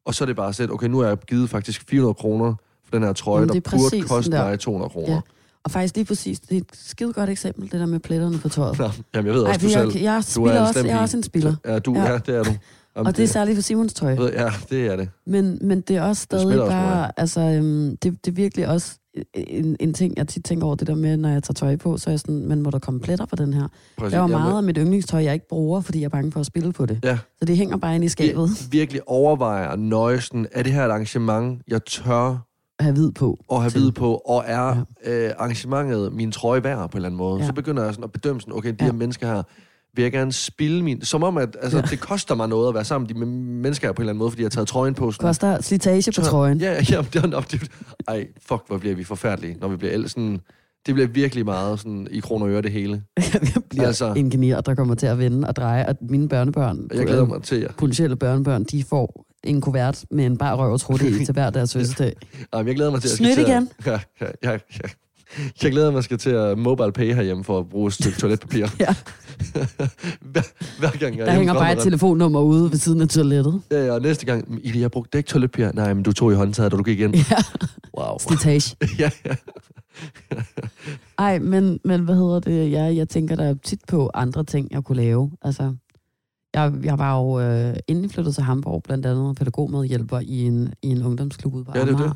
[0.07, 2.90] Og så er det bare sådan, okay, nu har jeg givet faktisk 400 kroner for
[2.92, 4.44] den her trøje, Jamen, der det er burde koste der.
[4.49, 5.12] mig 200 kroner.
[5.14, 5.21] Ja.
[5.64, 8.49] Og faktisk lige præcis, det er et skide godt eksempel, det der med pletterne på
[8.49, 8.79] tøjet.
[8.79, 10.03] Nå, jamen, jeg ved Ej, også, for du jeg, selv.
[10.03, 11.55] jeg, Du er også, jeg er også en spiller.
[11.66, 12.11] Ja, du, ja.
[12.12, 12.18] Ja.
[12.18, 12.51] det er du.
[12.98, 14.14] Jamen, Og det er særligt for Simons tøj.
[14.14, 15.08] ved- Ja, det er det.
[15.26, 18.68] Men, men det er også stadig spiller også bare, altså, øhm, det, det er virkelig
[18.68, 18.98] også
[19.34, 21.96] en, en ting, jeg tit tænker over det der med, når jeg tager tøj på,
[21.96, 23.68] så er jeg sådan, men må der komme pletter på den her?
[23.98, 24.12] Præcis.
[24.12, 26.40] Der er jo meget af mit yndlingstøj, jeg ikke bruger, fordi jeg er bange for
[26.40, 27.00] at spille på det.
[27.04, 27.18] Ja.
[27.38, 30.84] Så det hænger bare inde i skabet vir- virkelig overvejer nøje sådan, er det her
[30.87, 32.44] et arrangement, jeg tør
[32.78, 33.38] at have hvid på.
[33.52, 33.80] at have til.
[33.80, 35.26] vid på, og er ja.
[35.26, 37.40] øh, arrangementet min trøje værd på en eller anden måde.
[37.40, 37.46] Ja.
[37.46, 38.84] Så begynder jeg sådan at bedømme sådan, okay, de Ja.
[38.84, 39.42] her mennesker her,
[39.98, 41.02] vil jeg gerne spille min...
[41.02, 41.82] Som om, at altså, ja.
[41.90, 43.30] Det koster mig noget at være sammen med de
[43.62, 45.12] mennesker på en eller anden måde, fordi jeg har taget trøjen på.
[45.12, 46.61] Sådan, Koster slitage på trøjen.
[46.61, 47.50] Ja, ja, det er nok...
[47.50, 47.70] Det,
[48.08, 50.08] ej, fuck, hvor bliver vi forfærdelige, når vi bliver ældre.
[50.08, 50.38] Sådan,
[50.87, 53.02] det bliver virkelig meget sådan, i kroner og øre det hele.
[53.32, 54.12] jeg bliver Altså.
[54.16, 57.42] en genier, der kommer til at vende og dreje, og mine børnebørn, Jeg glæder mig
[57.42, 57.72] til jer.
[57.78, 61.50] potentielle børnebørn, de får en kuvert med en bar røv og trutte i til hver
[61.50, 62.12] deres fødselsdag.
[62.54, 63.12] Jamen, jeg glæder mig til at...
[63.16, 63.68] Snydt at- igen.
[63.87, 64.58] Ja, ja, ja, ja.
[65.62, 68.66] Jeg glæder mig skal til at mobile pay herhjemme for at bruge et stykke toiletpapir.
[68.80, 68.86] Ja.
[70.32, 70.42] hver,
[70.80, 73.60] hver gang jeg er Der hænger bare et telefonnummer ude ved siden af toilettet.
[73.70, 75.72] Ja, ja, og næste gang, Ida, jeg brugte ikke toiletpapir.
[75.74, 77.14] Nej, men du tog i håndtaget, da du gik ind.
[77.14, 77.36] Ja,
[77.98, 78.18] Wow.
[78.20, 78.76] slitage.
[78.98, 79.34] ja, ja.
[81.18, 82.70] Ej, men, men hvad hedder det?
[82.72, 85.30] Jeg, jeg tænker da tit på andre ting, jeg kunne lave.
[85.42, 85.74] Altså,
[86.54, 90.72] jeg, jeg var jo, øh, inden jeg flyttede til Hamburg, blandt andet pædagogmedhjælper i en,
[90.82, 92.12] i en ungdomsklub ude på Ja, det er Amager.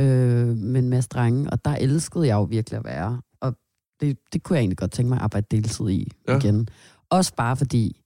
[0.00, 3.20] Øh, med en masse drenge, og der elskede jeg jo virkelig at være.
[3.40, 3.54] Og
[4.00, 6.36] det, det kunne jeg egentlig godt tænke mig at arbejde deltid i Ja.
[6.38, 6.68] igen.
[7.10, 8.00] Også bare fordi,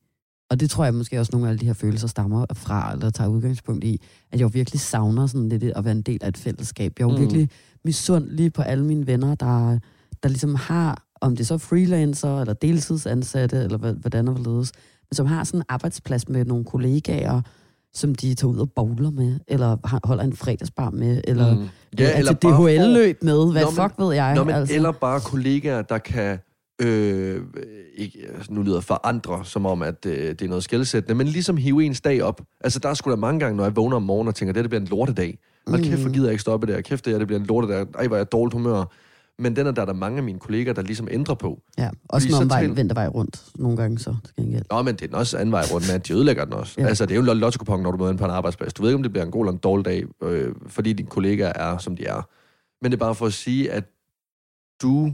[0.51, 3.11] og det tror jeg måske også nogle af alle de her følelser stammer fra, eller
[3.11, 4.01] tager udgangspunkt i,
[4.33, 6.93] at jeg jo virkelig savner sådan lidt at være en del af et fællesskab.
[6.99, 7.21] Jeg er jo Mm.
[7.23, 7.51] virkelig
[7.85, 9.79] misundelig på alle mine venner, der,
[10.23, 14.73] der ligesom har, om det er så freelancer, eller deltidsansatte, eller hvad- hvordan og hvorledes,
[15.11, 17.43] men som har sådan en arbejdsplads med nogle kollegaer,
[17.95, 19.77] som de tager ud og bowler med, eller
[20.07, 21.69] holder en fredagsbar med, eller Mm.
[21.99, 24.35] ja, altså bare får- DHL-løb med, hvad Nå, fuck ved jeg.
[24.35, 24.75] Nå, men altså.
[24.75, 26.39] Eller bare kollegaer, der kan...
[26.83, 27.43] Øh,
[27.97, 31.27] ikke, altså, nu lyder for andre, som om, at øh, det er noget skældsættende, men
[31.27, 32.41] ligesom hive ens dag op.
[32.61, 34.65] Altså, der er sgu da mange gange, når jeg vågner om morgenen og tænker, det,
[34.65, 35.39] det bliver en lortedag.
[35.67, 36.13] Hold kæft, hvor Mm.
[36.15, 36.83] gider jeg ikke stoppe det her.
[36.83, 37.87] Kæft, det her, det bliver en lortedag.
[37.99, 38.85] Ej, hvor er jeg dårligt humør.
[39.41, 41.63] Men den er der, der er mange af mine kollegaer, der ligesom ændrer på.
[41.79, 44.65] Ja, også så omvej, tal- venter vej rundt nogle gange så, til gengæld.
[44.71, 46.75] Nå, men det er den også anden vej rundt at de ødelægger den også.
[46.81, 46.87] Ja.
[46.87, 48.73] Altså, det er jo en lotto når du møder ind på en arbejdsplads.
[48.75, 51.09] Du ved ikke, om det bliver en god eller en dårlig dag, øh, fordi dine
[51.09, 52.29] kollegaer er, som de er.
[52.83, 53.85] Men det er bare for at sige, at
[54.83, 55.13] du,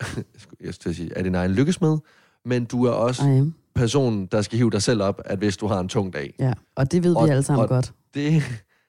[0.66, 1.98] jeg skal sige, er din egen lykkesmed,
[2.44, 3.40] men du er også Ej,
[3.74, 6.34] personen, der skal hive dig selv op, at hvis du har en tung dag.
[6.38, 7.92] ja, og det ved Og- vi alle sammen og- godt.
[8.14, 8.42] Det,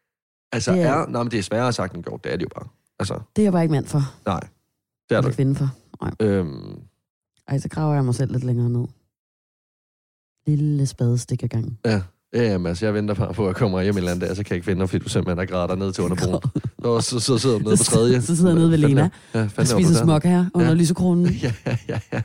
[0.54, 2.34] altså Det det er- er, er nej, men det er sværere sagt end gjort, det
[2.34, 2.68] er det jo bare.
[3.00, 4.02] Altså, Det er jeg bare ikke mand for.
[4.26, 4.40] nej,
[5.10, 5.36] det er du ikke.
[5.36, 5.70] kvinde for.
[6.20, 6.80] Øhm,
[7.48, 8.86] Ej, så graver jeg mig selv lidt længere ned.
[10.48, 11.78] Lille spadestik ad gangen.
[11.86, 12.02] ja,
[12.34, 14.36] ja, jamen, altså, jeg venter bare på, at jeg kommer hjem en eller anden dag,
[14.36, 16.42] så kan jeg ikke finde dig, fordi du simpelthen har grader ned til underbroen.
[16.78, 18.22] Og så, så sidder du nede på tredje.
[18.22, 20.68] Så sidder jeg nede ved Lena er- Ja, og fanden er spiser smok her under
[20.68, 20.74] Ja.
[20.74, 21.26] lysekronen.
[21.26, 22.22] Det Ja, ja, ja, ja.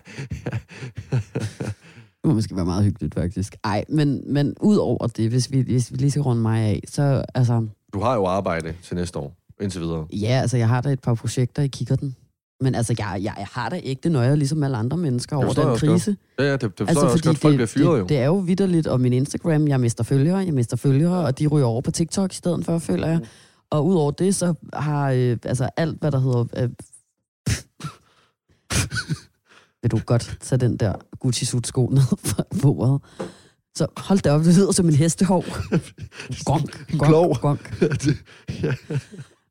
[2.24, 3.56] må måske være meget hyggeligt, faktisk.
[3.64, 6.80] Ej, men, men ud over det, hvis vi, hvis vi lige skal runde mig af,
[6.88, 10.06] så altså, Du har jo arbejde til næste år, indtil videre.
[10.12, 12.16] ja, altså, jeg har da et par projekter i kikkerten.
[12.60, 15.52] Men altså, jeg, jeg, jeg har da ikke det nøje, ligesom alle andre mennesker over
[15.52, 16.16] den krise.
[16.38, 17.38] Ja, ja, det, det forstår Altså, jeg også godt.
[17.38, 18.00] Folk det, bliver fyret jo.
[18.00, 21.38] det, det er jo vidderligt, og min Instagram, jeg mister følgere, jeg mister følgere, og
[21.38, 23.20] de ryger over på TikTok i stedet for, føler jeg.
[23.70, 26.44] Og udover det, så har øh, altså alt, hvad der hedder...
[26.56, 26.68] Øh,
[29.82, 33.02] vil du godt tage den der gucci suit sko ned fra bordet?
[33.76, 35.44] Så hold da op, det lyder som en hestehov.
[36.44, 37.80] Gonk, gonk, gonk.
[38.04, 38.16] Det-
[38.62, 38.74] ja.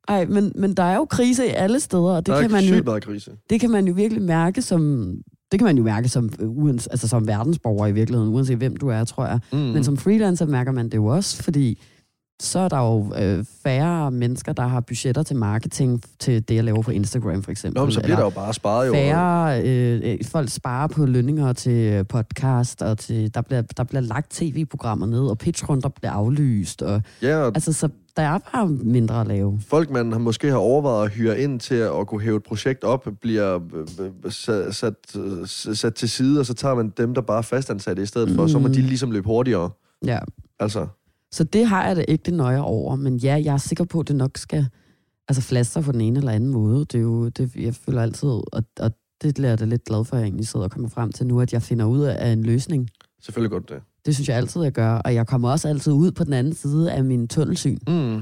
[0.08, 2.52] Ej, men, men der er jo krise i alle steder, og det der er kan,
[2.52, 3.32] man jo, meget krise.
[3.50, 5.14] det kan man jo virkelig mærke som...
[5.52, 8.76] Det kan man jo mærke som, øh, uans, altså som verdensborger i virkeligheden, uanset hvem
[8.76, 9.40] du er, tror jeg.
[9.52, 9.58] Mm.
[9.58, 11.82] Men som freelancer mærker man det jo også, fordi
[12.40, 16.64] så er der jo øh, færre mennesker, der har budgetter til marketing til det, jeg
[16.64, 17.80] laver på Instagram for eksempel.
[17.80, 18.94] Nå, men så bliver der Eller jo bare sparet jo.
[18.94, 24.02] færre, øh, øh, folk sparer på lønninger til podcast, og til, der, bliver, der bliver
[24.02, 26.82] lagt tv-programmer ned, og pitchrunder bliver aflyst.
[26.82, 29.60] Og, Ja, og altså, så der er bare mindre at lave.
[29.68, 32.84] folk, man har måske har overvejet at hyre ind til at kunne hæve et projekt
[32.84, 33.60] op, bliver
[34.00, 37.38] øh, øh, sat, sat, øh, sat til side, og så tager man dem, der bare
[37.38, 38.74] er fastansatte i stedet for, så må Mm.
[38.74, 39.70] de ligesom løbe hurtigere.
[40.06, 40.20] Ja.
[40.60, 40.88] Altså,
[41.32, 44.00] Så det har jeg da ikke det nøje over, men ja, jeg er sikker på,
[44.00, 44.68] at det nok skal
[45.28, 46.80] altså flaster på den ene eller anden måde.
[46.80, 50.06] Det er jo, det, jeg føler altid, og, og det bliver jeg da lidt glad
[50.06, 52.32] for, at jeg egentlig sidder og kommer frem til nu, at jeg finder ud af
[52.32, 52.90] en løsning.
[53.22, 53.82] selvfølgelig godt det.
[54.06, 56.54] Det synes jeg altid, jeg gør, og jeg kommer også altid ud på den anden
[56.54, 57.78] side af min tunnelsyn.
[57.88, 58.16] Mm.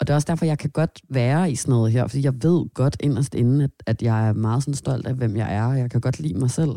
[0.00, 2.34] Og det er også derfor, jeg kan godt være i sådan noget her, fordi jeg
[2.42, 5.66] ved godt inderst inde, at, at jeg er meget sådan stolt af, hvem jeg er,
[5.66, 6.70] og jeg kan godt lide mig selv.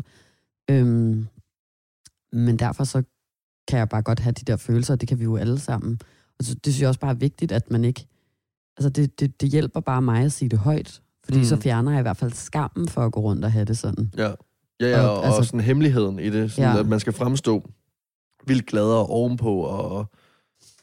[0.70, 1.26] Øhm,
[2.32, 3.02] men derfor så
[3.68, 6.00] kan jeg bare godt have de der følelser, og det kan vi jo alle sammen.
[6.38, 8.06] Og så, det synes jeg også bare er vigtigt, at man ikke...
[8.76, 11.44] Altså, det, det, det hjælper bare mig at sige det højt, fordi Mm.
[11.44, 14.12] så fjerner jeg i hvert fald skammen for at gå rundt og have det sådan.
[14.16, 14.30] Ja,
[14.80, 16.80] ja, ja Og, og, og altså- sådan hemmeligheden i det, sådan Ja.
[16.80, 17.70] at man skal fremstå
[18.46, 20.06] vildt gladere ovenpå, og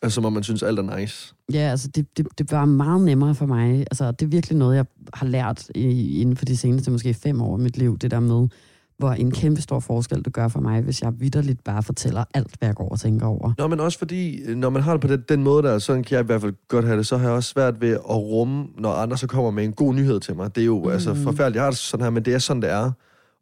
[0.01, 1.33] altså, som om man synes, alt er nice.
[1.53, 3.79] Ja, altså det, det, det var meget nemmere for mig.
[3.79, 7.41] Altså det er virkelig noget, jeg har lært i, inden for de seneste måske fem
[7.41, 7.97] år af mit liv.
[7.97, 8.47] Det der med,
[8.97, 12.55] hvor en kæmpe stor forskel det gør for mig, hvis jeg vidderligt bare fortæller alt,
[12.59, 13.53] hvad jeg går og tænker over.
[13.57, 16.03] Nå, men også fordi, øh, når man har det på den, den måde der, sådan
[16.03, 18.09] kan jeg i hvert fald godt have det, så har jeg også svært ved at
[18.09, 20.55] rumme, når andre så kommer med en god nyhed til mig.
[20.55, 20.89] Det er jo mm.
[20.89, 22.91] altså forfærdeligt, jeg har det sådan her, men det er sådan, det er.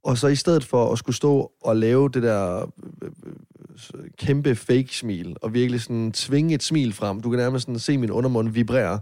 [0.04, 2.58] Og så i stedet for at skulle stå og lave det der
[3.02, 3.10] øh,
[3.96, 7.98] øh, kæmpe fake-smil, og virkelig sådan tvinge et smil frem, du kan nærmest sådan se
[7.98, 9.00] min undermund vibrere,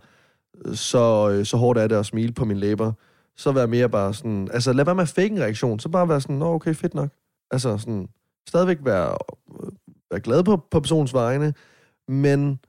[0.73, 2.91] så, så hårdt er det at smile på mine læber.
[3.37, 6.09] Så være mere bare sådan, altså lad være med at fake en reaktion, så bare
[6.09, 7.09] være sådan, nå okay, fedt nok.
[7.51, 8.07] Altså sådan,
[8.49, 9.17] stadigvæk være,
[9.63, 9.71] øh,
[10.11, 11.53] være glad på, på personens vegne,
[12.07, 12.59] men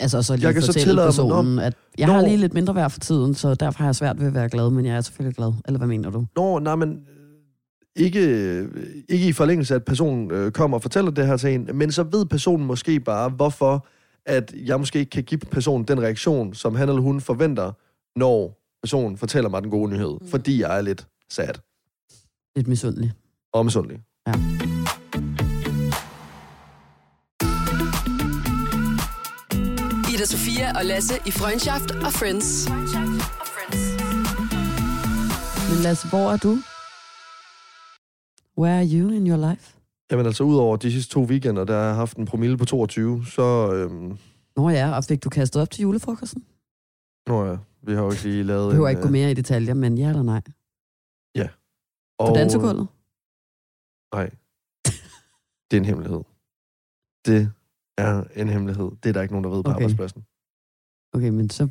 [0.00, 2.12] Altså så lige Jeg kan så fortælle tillade personen, at jeg Nå.
[2.12, 4.48] har lige lidt mindre værd for tiden, så derfor har jeg svært ved at være
[4.48, 5.52] glad, men jeg er selvfølgelig glad.
[5.66, 6.26] Eller hvad mener du?
[6.36, 8.68] Nå, nej, men øh, ikke, øh,
[9.08, 11.92] ikke i forlængelse af, at personen øh, kommer og fortæller det her til en, men
[11.92, 13.86] så ved personen måske bare, hvorfor
[14.26, 17.72] at jeg måske ikke kan give personen den reaktion, som han eller hun forventer,
[18.16, 20.28] når personen fortæller mig den gode nyhed, mm.
[20.28, 21.54] fordi jeg er lidt sad
[22.56, 23.12] Lidt misundelig.
[23.52, 24.00] og misundelig.
[24.26, 24.32] Ja.
[30.14, 32.68] Ida Sofia og Lasse i Freundschaft og Friends.
[35.70, 36.58] Men Lasse, hvor er du?
[38.58, 39.76] Where are you in your life?
[40.10, 43.26] Jamen altså, udover de sidste to weekender, der har jeg haft en promille på 22,
[43.26, 43.72] så...
[43.72, 44.18] Øhm,
[44.56, 46.44] Nå ja, og fik du kastet op til julefrokosten?
[47.26, 48.92] nå ja, vi har jo ikke lige lavet Du behøver en...
[48.96, 50.42] ikke gå mere i detaljer, men ja eller nej?
[52.18, 52.88] På og- dansegulvet?
[54.14, 54.30] Nej.
[55.70, 56.22] Det er en hemmelighed.
[57.26, 57.52] Det
[57.98, 58.90] er en hemmelighed.
[59.02, 59.76] Det er der ikke nogen, der ved på Okay.
[59.82, 60.24] arbejdspladsen.
[61.12, 61.68] Okay, men så,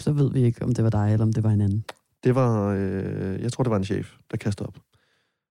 [0.00, 1.84] så ved vi ikke, om det var dig, eller om det var en anden.
[2.24, 4.76] Det var, øh, jeg tror, det var en chef, der kastede op.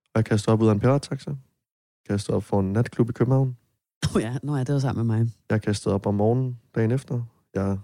[0.05, 1.31] Og jeg kastede op ud af en pirattaxa.
[2.09, 3.57] Kastede op for en natklub i København.
[4.15, 5.27] Oh ja, nå ja, det var sammen med mig.
[5.49, 7.23] Jeg kastede op om morgenen dagen efter.
[7.53, 7.77] Jeg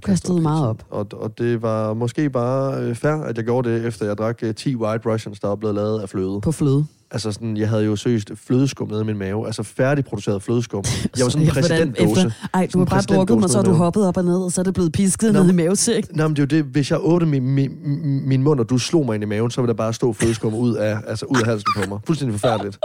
[0.00, 0.84] kastede meget op.
[0.90, 4.38] Og, og det var måske bare øh, fair, at jeg gjorde det, efter jeg drak
[4.42, 6.40] øh, 10 White Russians, der var blevet lavet af fløde.
[6.40, 6.84] På fløde.
[7.10, 9.46] Altså sådan, jeg havde jo seriøst flødeskum nede i min mave.
[9.46, 10.84] Altså færdigproduceret flødeskum.
[11.16, 12.20] Jeg var sådan en præsidentdåse.
[12.26, 14.52] efter- Ej, du har bare drukket mig, så har du hoppet op og ned, og
[14.52, 15.42] så er det blevet pisket Nå.
[15.42, 16.16] ned i mavesæk.
[16.16, 18.78] Nå, men det er jo det, hvis jeg åbnede min, min, min mund, og du
[18.78, 21.36] slog mig ind i maven, så ville der bare stå flødeskum ud af, altså ud
[21.40, 21.98] af halsen på mig.
[22.06, 22.78] Fuldstændig forfærdeligt.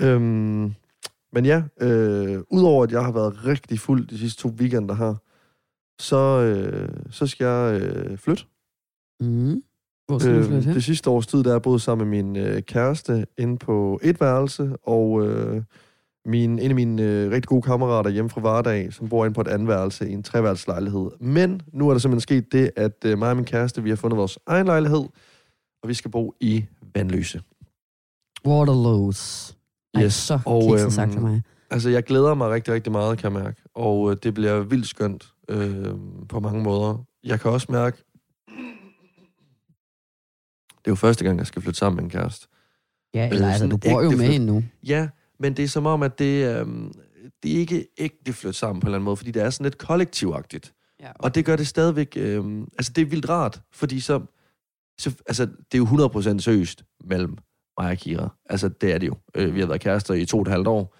[0.00, 0.74] øhm,
[1.32, 5.14] men ja, øh, udover at jeg har været rigtig fuld de sidste to weekender her,
[5.98, 8.44] så, øh, så skal jeg øh, flytte.
[9.20, 9.62] Mm.
[10.06, 10.74] Hvor skal du flytte hen?
[10.74, 14.00] det sidste års tid, der er jeg boet sammen med min øh, kæreste inde på
[14.02, 15.62] et værelse, og øh,
[16.26, 19.40] min, en af mine øh, rigtig gode kammerater hjemme fra Vardag, som bor inde på
[19.40, 21.10] et andet værelse i en treværelseslejlighed.
[21.20, 23.96] Men nu er der simpelthen sket det, at øh, mig og min kæreste, vi har
[23.96, 25.04] fundet vores egen lejlighed,
[25.82, 27.42] og vi skal bo i Vandløse.
[28.46, 29.56] Waterloos.
[29.94, 31.42] Ej, Yes, så og, øhm, sagt for mig.
[31.70, 33.62] Altså, jeg glæder mig rigtig, rigtig meget, kan jeg mærke.
[33.74, 35.94] Og øh, det bliver vildt skønt øh,
[36.28, 37.04] på mange måder.
[37.24, 38.04] Jeg kan også mærke...
[40.66, 42.48] Det er jo første gang, jeg skal flytte sammen med en kæreste.
[43.14, 44.34] Ja, øh, eller altså, du bor jo med flyt.
[44.34, 44.64] endnu.
[44.82, 46.92] Ja, men det er som om, at det, øhm,
[47.42, 49.64] det er ikke ægte flytte sammen på en eller anden måde, fordi det er sådan
[49.64, 50.74] lidt kollektivagtigt.
[51.00, 52.16] Ja, Og det gør det stadigvæk...
[52.16, 54.20] Øhm, altså, det er vildt rart, fordi så...
[54.98, 57.38] så altså, det er jo 100% seriøst mellem
[57.78, 58.36] mig og Kira.
[58.50, 59.16] Altså, det er det jo.
[59.34, 60.96] Øh, vi har været kærester i to og et halvt år,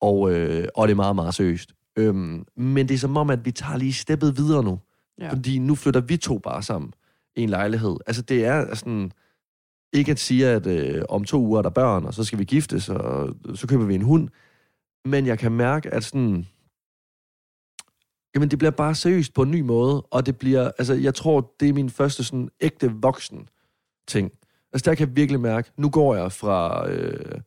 [0.00, 1.72] og, øh, og det er meget, meget seriøst.
[2.00, 4.80] Øhm, men det er som om, at vi tager lige steppet videre nu.
[5.18, 5.30] Ja.
[5.30, 6.94] Fordi nu flytter vi to bare sammen
[7.36, 7.96] i en lejlighed.
[8.06, 9.12] Altså, det er sådan...
[9.92, 12.44] Ikke at sige, at øh, om to uger er der børn, og så skal vi
[12.44, 14.28] giftes, og så køber vi en hund.
[15.04, 16.46] Men jeg kan mærke, at sådan...
[18.34, 20.70] Jamen, det bliver bare seriøst på en ny måde, og det bliver...
[20.78, 23.48] Altså, jeg tror, det er min første sådan ægte voksen
[24.08, 24.32] ting.
[24.72, 26.88] Altså, der kan jeg virkelig mærke, nu går jeg fra...
[26.90, 27.40] Øh,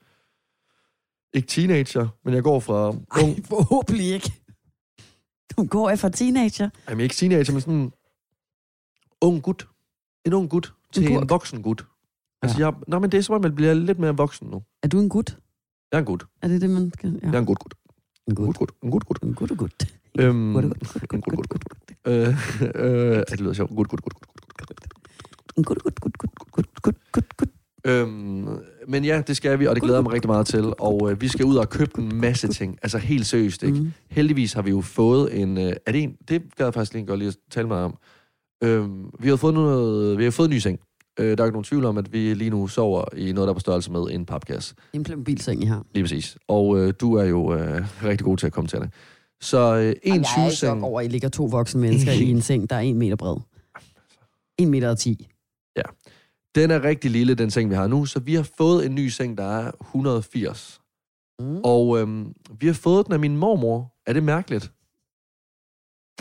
[1.33, 4.31] ikke teenager, men jeg går fra ung, Ej, forhåbentlig ikke.
[5.57, 6.69] Du går efter teenager.
[6.89, 7.93] Jamen ikke teenager, men sådan en
[9.21, 9.67] ung gut.
[10.25, 11.85] En ung gut til en, en voksen gut.
[12.41, 14.63] Altså, jeg, nej, men det er som om, jeg bliver lidt mere voksen nu.
[14.83, 15.37] Er du en gut?
[15.91, 16.25] Jeg er en gut.
[16.41, 17.19] Er det det, man skal...
[17.21, 17.27] Ja.
[17.27, 17.73] Jeg er en gut gut.
[18.27, 18.57] En gut.
[18.57, 18.71] gut.
[18.83, 19.23] En gut gut.
[19.23, 19.71] En gut gut.
[20.19, 20.73] Øhm, en
[21.09, 21.63] gut gut gut.
[22.07, 22.27] Øh,
[22.75, 23.75] øh, det lyder sjovt.
[23.75, 24.79] Gut gut gut gut gut.
[25.57, 27.49] En gut, gut, gut, gut, gut, gut, gut.
[27.85, 28.47] Øhm,
[28.87, 30.73] men ja, det skal vi, og det glæder jeg mig rigtig meget til.
[30.79, 32.79] Og øh, vi skal ud og købe en masse ting.
[32.83, 33.79] Altså helt seriøst, ikke?
[33.79, 33.91] Mm.
[34.09, 35.57] Heldigvis har vi jo fået en...
[35.57, 36.15] Øh, er det en...
[36.29, 37.97] Det gad jeg faktisk lige godt lige at tale med om.
[38.63, 40.17] Øhm, vi har fået noget...
[40.17, 40.79] Vi har fået en ny seng.
[41.19, 43.51] Øh, der er ikke nogen tvivl om, at vi lige nu sover i noget, der
[43.51, 44.75] er på størrelse med en papkasse.
[44.93, 45.85] En Playmobil-seng, I har.
[45.93, 46.37] Lige præcis.
[46.47, 48.89] Og øh, du er jo øh, rigtig god til at komme til det.
[49.41, 50.83] Så øh, en Jeg er i 20 chok seng...
[50.83, 53.37] over, at I ligger to voksne mennesker i en seng, der er en meter bred.
[54.57, 55.27] En meter og ti.
[56.55, 58.05] Den er rigtig lille, den seng, vi har nu.
[58.05, 60.81] Så vi har fået en ny seng, der er 180.
[61.39, 61.61] Mm.
[61.63, 63.93] Og øhm, vi har fået den af min mormor.
[64.07, 64.71] Er det mærkeligt?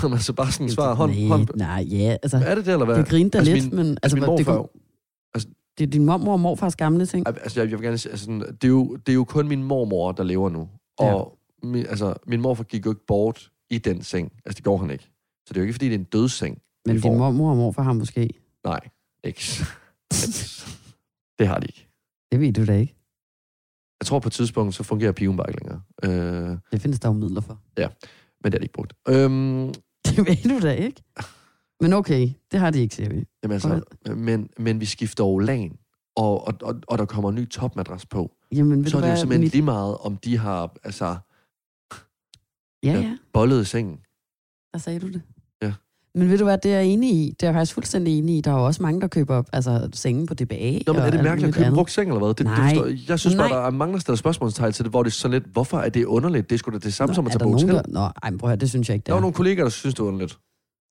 [0.02, 1.48] Når man så bare sådan svarer hånd, nej, hånd...
[1.54, 2.96] nej, ja, altså, Er det det, eller hvad?
[2.96, 3.98] det grinte altså, lidt, min- men...
[4.02, 4.56] Altså, min hvad- det, morfar...
[4.62, 4.68] kunne-
[5.78, 7.28] det er din mormor og morfars gamle ting.
[7.28, 9.62] Altså, jeg, jeg vil gerne sige, altså, det, er jo, det er jo kun min
[9.62, 10.68] mormor, der lever nu.
[10.98, 14.32] Og min, altså, min morfar gik jo ikke bort i den seng.
[14.46, 15.04] Altså, det går han ikke.
[15.46, 16.58] Så det er jo ikke, fordi det er en dødsseng.
[16.86, 18.30] Men din mormor og morfar har måske...
[18.64, 18.80] Nej,
[19.24, 19.64] ikke.
[21.38, 21.88] Det har de ikke.
[22.32, 22.94] Det ved du da ikke.
[24.00, 25.82] Jeg tror på et tidspunkt, så fungerer piven bare ikke længere.
[26.52, 27.60] Øh, Det findes der jo midler for.
[27.76, 28.92] men det er de ikke brugt.
[29.08, 29.74] Øhm,
[30.06, 31.02] Det ved du da ikke.
[31.80, 33.24] Men okay, det har de ikke, siger vi.
[33.42, 33.82] jamen, altså,
[34.16, 35.78] men, men vi skifter jo lagen,
[36.16, 38.32] og, og, og, og der kommer en ny topmadras på.
[38.54, 39.52] Jamen, så er det jo hvad, simpelthen mit...
[39.52, 41.16] lige meget, om de har altså,
[42.82, 44.00] Ja, ja, bollet i sengen.
[44.72, 45.22] der sagde du det.
[46.14, 47.34] Men ved du hvad, det er jeg enig i.
[47.40, 48.40] Det er jeg faktisk fuldstændig enig i.
[48.40, 50.78] Der er jo også mange, der køber altså, sengen på DBA.
[50.86, 52.28] Nå, men er det mærkeligt at købe brugt seng, eller hvad?
[52.28, 52.68] Det, det Nej.
[52.74, 55.14] forstår, jeg synes bare, der er mange, der stiller spørgsmålstegn til det, hvor det er
[55.14, 56.50] sådan lidt, hvorfor er det underligt?
[56.50, 57.68] Det er sgu da det samme Nå, som at er tage på hotel.
[57.74, 57.82] der...
[57.88, 59.20] Nå, ej, prøv at høre, det synes jeg ikke, det Der var er.
[59.20, 60.38] nogle kollegaer, der synes, det var underligt.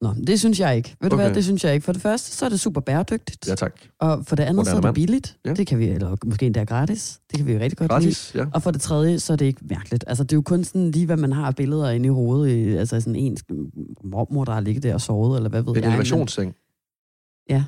[0.02, 0.96] Nå, det synes jeg ikke.
[1.02, 1.26] Ved du Okay.
[1.26, 1.84] hvad, det synes jeg ikke.
[1.86, 3.48] For det første, så er det super bæredygtigt.
[3.48, 3.74] Ja, tak.
[4.00, 4.96] Og for det andet, så er Moderne det mand.
[4.96, 5.38] billigt.
[5.46, 5.54] Ja.
[5.54, 7.20] Det kan vi, eller måske endda gratis.
[7.32, 7.94] Det kan vi jo rigtig godt lide.
[8.04, 8.46] Gratis, ja.
[8.54, 10.04] Og for det tredje, så er det ikke mærkeligt.
[10.08, 12.78] Altså, det er jo kun sådan lige, hvad man har billeder inde i hovedet.
[12.78, 13.38] Altså sådan en
[14.04, 15.82] mormor, der har ligget der og sovet, eller hvad ved En jeg.
[15.84, 16.56] men- innovationsseng.
[17.50, 17.64] Ja.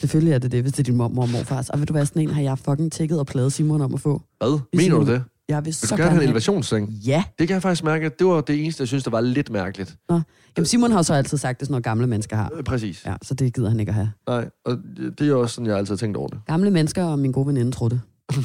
[0.00, 1.70] Selvfølgelig er det det, hvis det er din mormor og morfars.
[1.70, 4.00] Og ved du hvad, sådan en har jeg fucking tækket og pladet Simon om at
[4.00, 4.22] få.
[4.38, 4.60] Hvad?
[4.72, 5.22] Mener du en- det?
[5.50, 6.88] Jeg vil Vil så du gerne have en elevationsseng?
[6.90, 7.24] Ja.
[7.38, 9.50] Det kan jeg faktisk mærke, at det var det eneste, jeg synes, der var lidt
[9.50, 9.96] mærkeligt.
[10.10, 10.24] Jamen,
[10.66, 12.50] Simon har jo så altid sagt, det er sådan noget, gamle mennesker har.
[12.56, 13.02] Øh, Præcis.
[13.06, 14.10] Ja, så det gider han ikke at have.
[14.28, 14.78] Nej, og
[15.18, 16.38] det er også sådan, jeg altid har tænkt over det.
[16.46, 18.00] Gamle mennesker og min gode veninde tror det.
[18.34, 18.44] Hun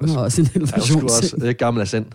[0.00, 1.42] Hun har også en Ja, hun skulle også elevationsseng.
[1.44, 2.06] øh, gammel af sind.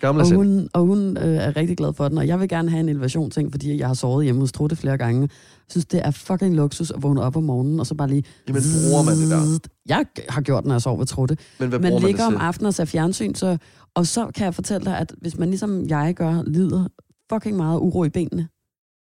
[0.00, 2.70] Gammel Og hun, og hun øh, er rigtig glad for den, og jeg vil gerne
[2.70, 5.28] have en elevationsting, fordi jeg har sovet hjemme hos Trutte flere gange.
[5.70, 8.24] Synes, det er fucking luksus at vågne op om morgenen, og så bare lige...
[8.48, 9.58] Jamen, bruger man det der?
[9.86, 11.36] Jeg har gjort, når jeg sover ved Trutte.
[11.60, 13.56] Men hvad Man man det ligger om aftenen og ser fjernsyn, så,
[13.94, 16.88] og så kan jeg fortælle dig, at hvis man ligesom jeg gør, lider
[17.32, 18.48] fucking meget uro i benene.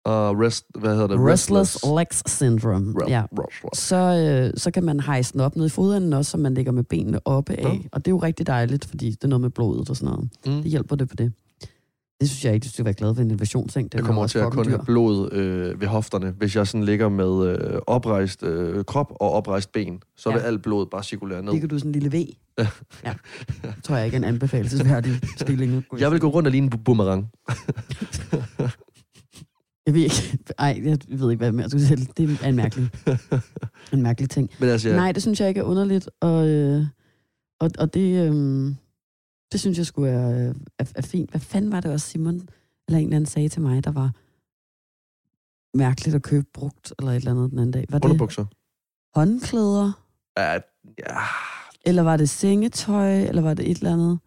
[0.05, 1.19] Og rest, hvad hedder det?
[1.21, 2.95] Restless Legs Syndrome.
[3.03, 3.23] Re- Ja.
[3.33, 3.83] Restless.
[3.89, 6.73] Så, øh, så kan man hejse den op ned i fodenden også, så man ligger
[6.73, 7.63] med benene oppe af.
[7.65, 7.71] Nå.
[7.93, 10.29] Og det er jo rigtig dejligt, fordi det er noget med blodet og sådan noget.
[10.47, 10.63] Mm.
[10.63, 11.33] Det hjælper det på det.
[12.21, 13.93] Det synes jeg ikke, du skal være glad for en innovationsseng.
[13.93, 14.71] Det Jeg er kommer til at kun dyr.
[14.71, 19.33] have blod øh, ved hofterne, hvis jeg sådan ligger med øh, oprejst øh, krop og
[19.33, 20.03] oprejst ben.
[20.17, 20.37] Så ja.
[20.37, 21.53] Vil alt blodet bare cirkulere ned.
[21.53, 22.27] Ligger du sådan en lille V?
[22.59, 22.67] Ja.
[23.05, 23.13] ja.
[23.63, 25.85] Det tror jeg ikke er en anbefalesværdig stilling.
[25.99, 27.29] Jeg vil gå rundt og ligne en boomerang.
[29.87, 32.09] Jeg ved ikke, ej, jeg ved ikke, hvad mere du sige.
[32.17, 32.89] Det er en mærkelig,
[33.93, 34.51] en mærkelig ting.
[34.61, 34.97] Men altså, Ja.
[34.97, 36.85] Nej, det synes jeg ikke er underligt, og, øh,
[37.61, 38.75] og, og det, øh,
[39.53, 41.31] det synes jeg skulle er, er, er fint.
[41.31, 42.35] Hvad fanden var det også, Simon,
[42.89, 44.11] eller en eller anden sagde til mig, der var
[45.79, 47.87] mærkeligt at købe brugt, eller et eller andet den anden dag.
[47.91, 48.45] Var det underbukser.
[49.19, 49.93] håndklæder,
[50.39, 50.53] Ja,
[50.99, 51.19] ja,
[51.85, 54.19] eller var det sengetøj, eller var det et eller andet?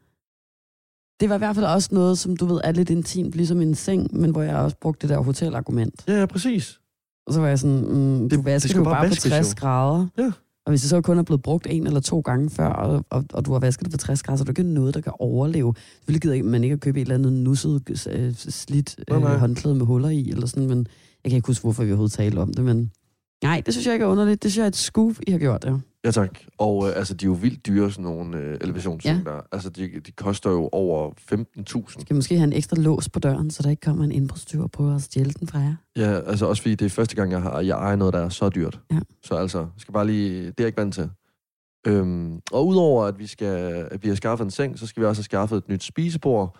[1.19, 3.75] Det var i hvert fald også noget, som du ved er lidt intimt, ligesom en
[3.75, 6.03] seng, men hvor jeg også brugte det der hotelargument.
[6.07, 6.79] ja, ja, præcis.
[7.27, 9.05] Og så var jeg sådan, mm, Det- du det vasker skal det jo bare bare
[9.05, 9.55] på vaskes, 60 jo.
[9.59, 10.07] grader.
[10.17, 10.31] Ja.
[10.65, 13.25] Og hvis det så kun er blevet brugt en eller to gange før, og, og,
[13.33, 15.13] og du har vasket det på 60 grader, så er det ikke noget, der kan
[15.19, 15.73] overleve.
[15.95, 19.37] Selvfølgelig gider man ikke at købe et eller andet nusset, øh, slidt Nej, øh, nej.
[19.37, 20.87] håndklæde med huller i, eller sådan, men
[21.23, 22.91] jeg kan ikke huske, hvorfor vi overhovedet talte om det, men
[23.43, 24.43] Nej, det synes jeg ikke er underligt.
[24.43, 25.73] Det synes jeg er et scoop, I har gjort, ja.
[26.05, 26.39] Ja, tak.
[26.57, 29.33] Og øh, altså, de er jo vildt dyre, sådan nogle øh, elevationscykler.
[29.33, 29.39] Ja.
[29.51, 31.11] Altså, de, de koster jo over
[31.91, 32.01] 15.000.
[32.01, 34.71] Skal måske have en ekstra lås på døren, så der ikke kommer en indbrudstyv og
[34.71, 35.75] prøver at stjæle den fra jer.
[35.95, 38.29] Ja, altså også fordi det er første gang, jeg har jeg ejer noget, der er
[38.29, 38.79] så dyrt.
[38.91, 38.99] Ja.
[39.23, 41.09] Så altså, skal bare lige, det er jeg ikke vant til.
[41.87, 45.07] Øhm, og udover at vi, skal, at vi har skaffet en seng, så skal vi
[45.07, 46.57] også have skaffet et nyt spisebord.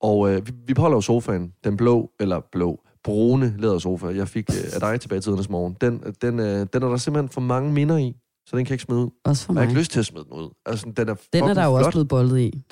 [0.00, 4.50] Og øh, vi, vi beholder jo sofaen, den blå, eller blå, brune lædersofa, jeg fik
[4.50, 5.76] øh, af dig tilbage i tidernes morgen.
[5.80, 8.74] Den, den, øh, den er der simpelthen for mange minder i, så den kan jeg
[8.74, 9.10] ikke smide ud.
[9.24, 9.70] Også for Og jeg har mig.
[9.70, 10.50] ikke lyst til at smide den ud.
[10.66, 12.62] Altså, den er Den er der jo også blevet boldet i.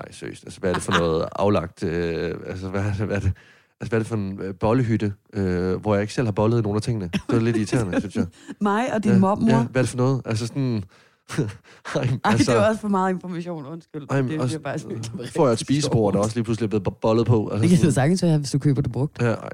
[0.00, 0.44] Ej, seriøst.
[0.44, 1.82] Altså, hvad er det for noget aflagt...
[1.82, 3.32] Øh, altså, hvad det, hvad er det,
[3.80, 6.58] altså, hvad er det for en øh, bollehytte, øh, hvor jeg ikke selv har bollet
[6.58, 7.10] i nogle af tingene?
[7.30, 8.26] Det er lidt irriterende, synes jeg.
[8.60, 9.50] Mig og din ja, mormor.
[9.50, 10.22] Ja, hvad er det for noget?
[10.24, 10.84] Altså sådan...
[11.38, 14.06] Ej, Ej, altså, det var også for meget information, undskyld.
[14.10, 15.02] ej, det også, bare sådan-
[15.32, 17.48] får jeg et spisebord, der også lige pludselig er blevet bo- bollet på.
[17.48, 19.22] Altså, Det kan du sagtens være, hvis du køber det brugt.
[19.22, 19.50] ja, ej.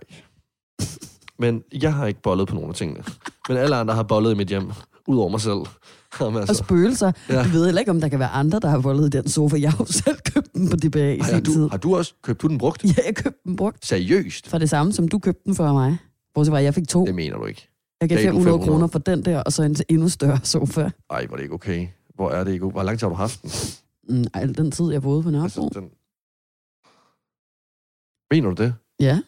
[1.39, 3.03] Men jeg har ikke bollet på nogle af tingene.
[3.49, 4.71] Men alle andre har bollet i mit hjem,
[5.07, 5.59] udover mig selv.
[6.21, 7.13] Jamen, Og altså, spøgelser.
[7.29, 7.43] Ja.
[7.45, 9.57] Du ved heller ikke, om der kan være andre, der har voldet i den sofa.
[9.61, 11.63] Jeg har jo selv købt den på DBA i ej, har, sin tid.
[11.63, 12.85] du, har du også købt du den brugt?
[12.85, 13.87] Ja, jeg købte den brugt.
[13.87, 14.49] Seriøst?
[14.49, 15.99] For det samme, som du købte den for mig.
[16.35, 17.07] Bortset fra, at jeg fik to.
[17.07, 17.70] Det mener du ikke.
[18.01, 18.69] Jeg gav gav du 500 500.
[18.71, 20.91] kroner for den der, og så en endnu større sofa.
[21.11, 21.89] Ej, hvor er det ikke okay.
[22.15, 22.73] Hvor er det ikke okay?
[22.75, 23.51] Hvor lang tid har du haft den?
[24.09, 25.65] Mm, al den tid, jeg boede på Nørrebro.
[25.65, 25.91] Altså, den...
[28.31, 28.75] Mener du det?
[29.01, 29.21] Ja,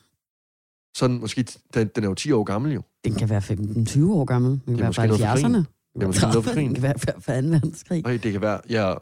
[0.96, 1.42] Sådan, måske,
[1.74, 2.82] den, den er jo 10 år gammel jo.
[3.04, 4.50] den kan være 15-20 år gammel.
[4.50, 5.64] Den kan Det er være fra noget for 70'erne.
[5.94, 7.20] Det kan være fra 2.
[7.26, 8.02] verdenskrig.
[8.02, 8.94] Nej, det kan være, ja,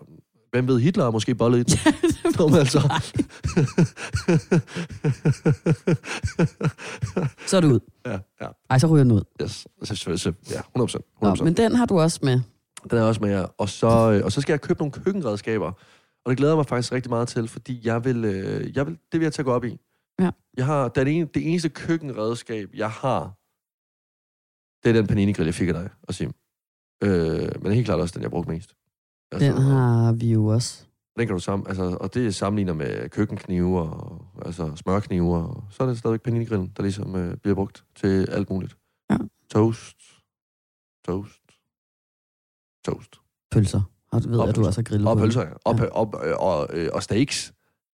[0.50, 1.94] hvem ved, Hitler har måske bollet i den.
[2.38, 2.80] Nå, men altså.
[7.46, 7.80] Så er du ud.
[8.06, 9.22] ja, ja, Ej, så ryger den ud.
[9.42, 9.66] yes.
[9.82, 12.40] Så, så, så, ja, 100 Nå, 100 men den har du også med.
[12.90, 13.46] Den er også med jer.
[13.58, 15.72] Og så, øh, og så skal jeg købe nogle køkkenredskaber.
[16.24, 18.98] Og det glæder jeg mig faktisk rigtig meget til, fordi jeg vil, øh, jeg vil,
[19.12, 19.78] det vil jeg tage op i.
[20.20, 20.30] Ja.
[20.56, 23.22] Jeg har, den ene, det eneste køkkenredskab, jeg har,
[24.82, 26.32] det er den panini-grill, jeg fik af dig og Sim.
[27.02, 28.74] Øh, men helt klart også den, jeg brugte mest.
[29.32, 30.84] Altså, Den har vi jo også.
[31.18, 35.82] Den kan du sammen, altså, og det sammenligner med køkkenknive og altså smørknive, og så
[35.82, 38.76] er det stadigvæk panini-grillen, der ligesom øh, bliver brugt til alt muligt.
[39.10, 39.16] Ja.
[39.50, 39.96] Toast.
[41.06, 41.40] Toast.
[42.86, 43.16] Toast.
[43.50, 43.80] Pølser.
[44.12, 45.48] Og du ved, Og at du også har grillet Og pølser, ja.
[45.64, 45.82] Og, Ja.
[45.84, 45.88] ja.
[45.90, 47.52] og, og, og, øh, og steaks.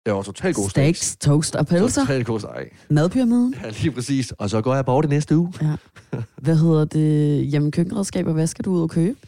[0.06, 1.16] Det var totalt gode Steaks, steaks.
[1.16, 2.02] toast og pølser.
[2.02, 2.66] Totalt gode steak.
[2.90, 3.54] Madpyramiden.
[3.62, 4.32] Ja, lige præcis.
[4.32, 5.52] Og så går jeg bare det næste uge.
[6.36, 7.52] Hvad hedder det?
[7.52, 9.18] Jamen, køkkenredskaber, hvad skal du ud og købe?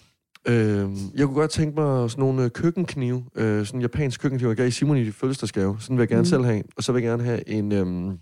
[0.49, 3.25] Øh, jeg kunne godt tænke mig sådan nogle øh, køkkenknive.
[3.35, 5.77] Øh, sådan en japansk køkkenknive, jeg gav Simon i fødselsdagsgave.
[5.81, 6.25] Sådan vil jeg gerne Mm.
[6.25, 6.63] selv have.
[6.77, 7.73] Og så vil jeg gerne have en...
[7.73, 8.15] Øh,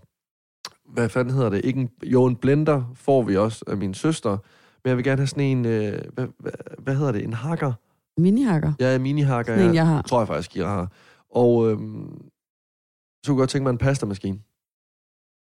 [0.89, 1.65] hvad fanden hedder det?
[1.65, 4.31] Ikke en, jo, en blender får vi også af min søster.
[4.85, 5.65] Men jeg vil gerne have sådan en...
[5.67, 7.25] Øh, hvad, hvad, hvad hedder det?
[7.25, 7.73] En hakker?
[8.21, 8.73] Minihakker.
[8.81, 9.53] Ja, en mini-hakker.
[9.55, 9.81] Sådan en, Ja.
[9.81, 10.03] jeg har.
[10.03, 10.93] tror jeg faktisk, jeg har.
[11.31, 12.23] Og øhm,
[13.25, 14.39] så kunne jeg godt tænke mig en pastamaskine.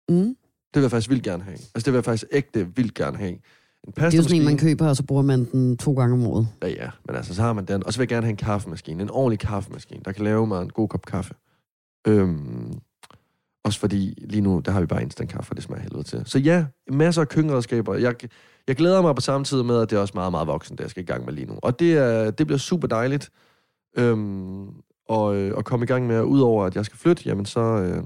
[0.09, 0.37] Mm.
[0.74, 1.53] Det vil jeg faktisk vildt gerne have.
[1.55, 3.39] Altså, det vil jeg faktisk ægte vildt gerne have.
[3.87, 6.14] En Det er jo sådan en, man køber, og så bruger man den to gange
[6.14, 6.49] om året.
[6.62, 6.91] Ja, ja.
[7.07, 7.87] Men altså, så har man den.
[7.87, 9.03] Og så vil jeg gerne have en kaffemaskine.
[9.03, 11.35] En ordentlig kaffemaskine, der kan lave mig en god kop kaffe.
[12.07, 12.78] Øhm,
[13.64, 16.22] også fordi lige nu, der har vi bare instant kaffe, og det smager helvede til.
[16.24, 17.95] Så ja, masser af køkkenredskaber.
[17.95, 18.14] Jeg,
[18.68, 20.83] jeg glæder mig på samme tid med, at det er også meget, meget voksen, det
[20.83, 21.59] jeg skal i gang med lige nu.
[21.62, 23.30] Og det, er, det bliver super dejligt.
[23.97, 24.68] Øhm,
[25.09, 27.61] og, øh, at komme i gang med, udover at jeg skal flytte, jamen så...
[27.61, 28.05] Øh,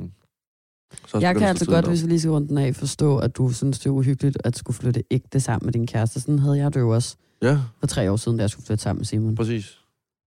[1.07, 1.91] så Jeg kan altså godt, op.
[1.91, 4.57] hvis vi lige skal rundt den af, forstå, at du synes, det er uhyggeligt at
[4.57, 6.21] skulle flytte ægte sammen med din kæreste.
[6.21, 8.83] Sådan havde jeg det jo også Ja, for tre år siden, da jeg skulle flytte
[8.83, 9.35] sammen med Simon.
[9.35, 9.79] præcis.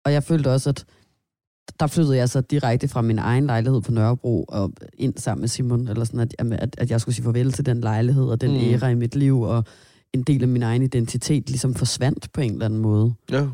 [0.05, 0.85] Og jeg følte også, at
[1.79, 5.47] der flyttede jeg så direkte fra min egen lejlighed på Nørrebro og ind sammen med
[5.47, 8.51] Simon, eller sådan, at, at, at jeg skulle sige farvel til den lejlighed og den
[8.51, 8.57] Mm.
[8.57, 9.63] æra i mit liv, og
[10.13, 13.13] en del af min egen identitet ligesom forsvandt på en eller anden måde.
[13.31, 13.47] Ja,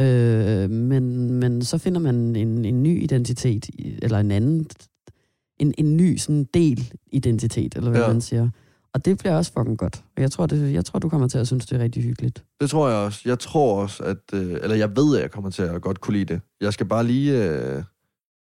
[0.00, 3.70] Øh, men, men så finder man en, en ny identitet,
[4.02, 4.66] eller en anden,
[5.60, 8.08] en, en ny sådan del identitet, eller hvad Ja.
[8.08, 8.48] man siger.
[8.94, 10.04] Og det bliver også fucking godt.
[10.16, 12.44] Og jeg tror, det, jeg tror, du kommer til at synes, det er rigtig hyggeligt.
[12.60, 13.20] det tror jeg også.
[13.24, 14.16] Jeg tror også, at...
[14.34, 16.40] Øh, eller jeg ved, at jeg kommer til at godt kunne lide det.
[16.60, 17.44] Jeg skal bare lige...
[17.48, 17.82] Øh,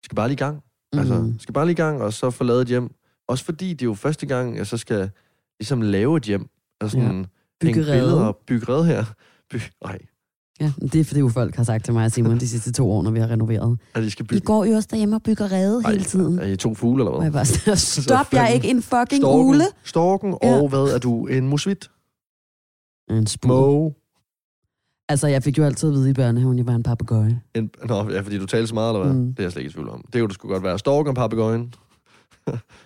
[0.04, 0.62] skal bare lige i gang.
[0.92, 0.98] Mm.
[0.98, 2.90] Altså, skal bare lige i gang, og så få lavet et hjem.
[3.28, 5.10] Også fordi det er jo første gang, jeg så skal
[5.60, 6.48] ligesom lave et hjem.
[6.80, 7.26] Altså sådan, ja.
[7.60, 9.04] Bygge billeder og bygge red her.
[9.50, 9.98] By, nej,
[10.62, 12.90] Ja, det er fordi, jo folk har sagt til mig og Simon de sidste to
[12.90, 13.78] år, når vi har renoveret.
[13.94, 14.44] at de skal I bygge...
[14.46, 16.38] går jo også derhjemme og bygger rede hele tiden.
[16.38, 17.24] Er I to fugle, eller Og hvad?
[17.26, 19.64] jeg bare stop, jeg er ikke en fucking Storken, ule.
[19.84, 20.60] storken Ja.
[20.60, 21.26] og hvad er du?
[21.26, 21.90] En musvit?
[23.10, 23.26] En.
[23.44, 23.90] Mo.
[25.08, 27.40] Altså, jeg fik jo altid at vide i børnehaven, jeg var en papegøje.
[27.54, 29.14] En, nå, ja, fordi du taler så meget, eller hvad?
[29.14, 29.26] Mm.
[29.28, 30.04] Det er jeg slet ikke i tvivl om.
[30.12, 30.78] Det kunne du sgu godt være.
[30.78, 31.74] Storken og papegøjen.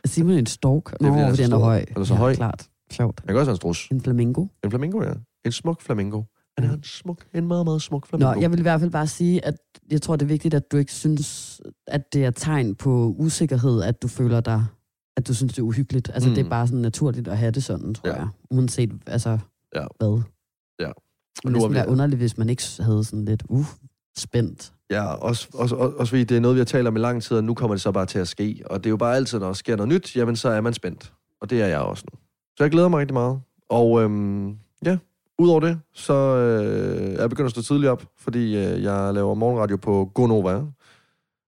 [0.04, 0.92] Simon er en stork.
[0.92, 1.64] er, Nå, han er fordi så han er stor.
[1.64, 1.84] høj.
[1.92, 2.34] Han er så ja, høj.
[2.34, 2.66] klart.
[2.92, 3.20] Sjovt.
[3.26, 3.88] Jeg kan også være en strus.
[3.92, 4.46] En flamingo.
[4.64, 5.12] En flamingo, ja.
[5.44, 6.22] En smuk flamingo.
[6.58, 8.34] Han er en smuk, en meget, meget smuk flamingo.
[8.34, 9.54] Nå, jeg vil i hvert fald bare sige, at
[9.90, 13.82] jeg tror, det er vigtigt, at du ikke synes, at det er tegn på usikkerhed,
[13.82, 14.64] at du føler dig
[15.16, 16.10] at du synes, det er uhyggeligt.
[16.14, 16.34] Altså, mm.
[16.34, 16.50] det er Mm.
[16.50, 18.14] bare sådan naturligt at have det sådan, tror Ja.
[18.16, 18.28] jeg.
[18.50, 19.38] Uanset, altså,
[19.74, 19.86] Ja.
[19.98, 20.22] hvad.
[20.80, 20.84] Ja.
[20.86, 20.94] Det
[21.44, 23.66] Og nu ville er næsten vi- være underligt, hvis man ikke havde sådan lidt, uh,
[24.18, 24.72] spændt.
[24.90, 27.22] Ja, også, også, også, også fordi det er noget, vi har talt om i lang
[27.22, 28.62] tid, og nu kommer det så bare til at ske.
[28.66, 30.74] Og det er jo bare altid, når der sker noget nyt, jamen så er man
[30.74, 31.12] spændt.
[31.40, 32.18] Og det er jeg også nu.
[32.56, 33.40] Så jeg glæder mig rigtig meget.
[33.70, 34.48] Og øhm,
[34.84, 34.98] ja,
[35.38, 39.34] udover det, så øh, er jeg begyndt at stå tidligt op, fordi øh, jeg laver
[39.34, 40.62] morgenradio på Gonova.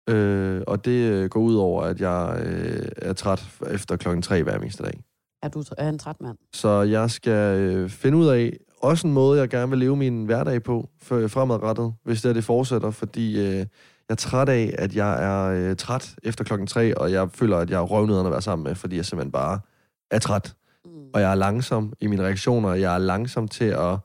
[0.10, 4.44] Øh, og det øh, går ud over, at jeg øh, er træt efter klokken tre
[4.44, 5.04] hver eneste dag.
[5.44, 6.38] Er du er en træt mand?
[6.54, 10.26] Så jeg skal øh, finde ud af også en måde, jeg gerne vil leve min
[10.26, 13.66] hverdag på for, fremadrettet, hvis det er det fortsætter, fordi øh, jeg
[14.10, 17.70] er træt af, at jeg er øh, træt efter klokken tre, og jeg føler, at
[17.70, 19.60] jeg er røvnederen at være sammen med, fordi jeg simpelthen bare
[20.12, 20.56] er træt.
[21.14, 23.98] Og jeg er langsom i mine reaktioner, jeg er langsom til at,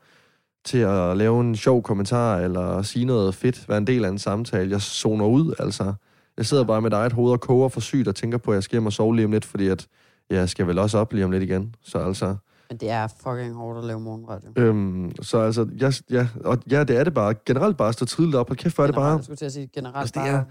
[0.65, 4.19] til at lave en sjov kommentar, eller sige noget fedt, være en del af en
[4.19, 4.71] samtale.
[4.71, 5.93] Jeg zoner ud, altså.
[6.37, 8.55] Jeg sidder bare med et eget hoved og koger for sygt og tænker på, at
[8.55, 9.87] jeg skal hjem og sove lige om lidt, fordi at
[10.29, 11.75] jeg skal vel også op lige om lidt igen.
[11.83, 12.35] Så altså,
[12.69, 14.51] Men det er fucking hårdt at lave morgenradio.
[14.55, 17.33] Øhm, så altså, jeg, ja, og ja, det er det bare.
[17.45, 19.15] Generelt bare at stå tidligt op, og kæft, hvor er det bare...
[19.15, 20.39] Jeg skulle til at sige generelt Altså, det bare...
[20.39, 20.43] er-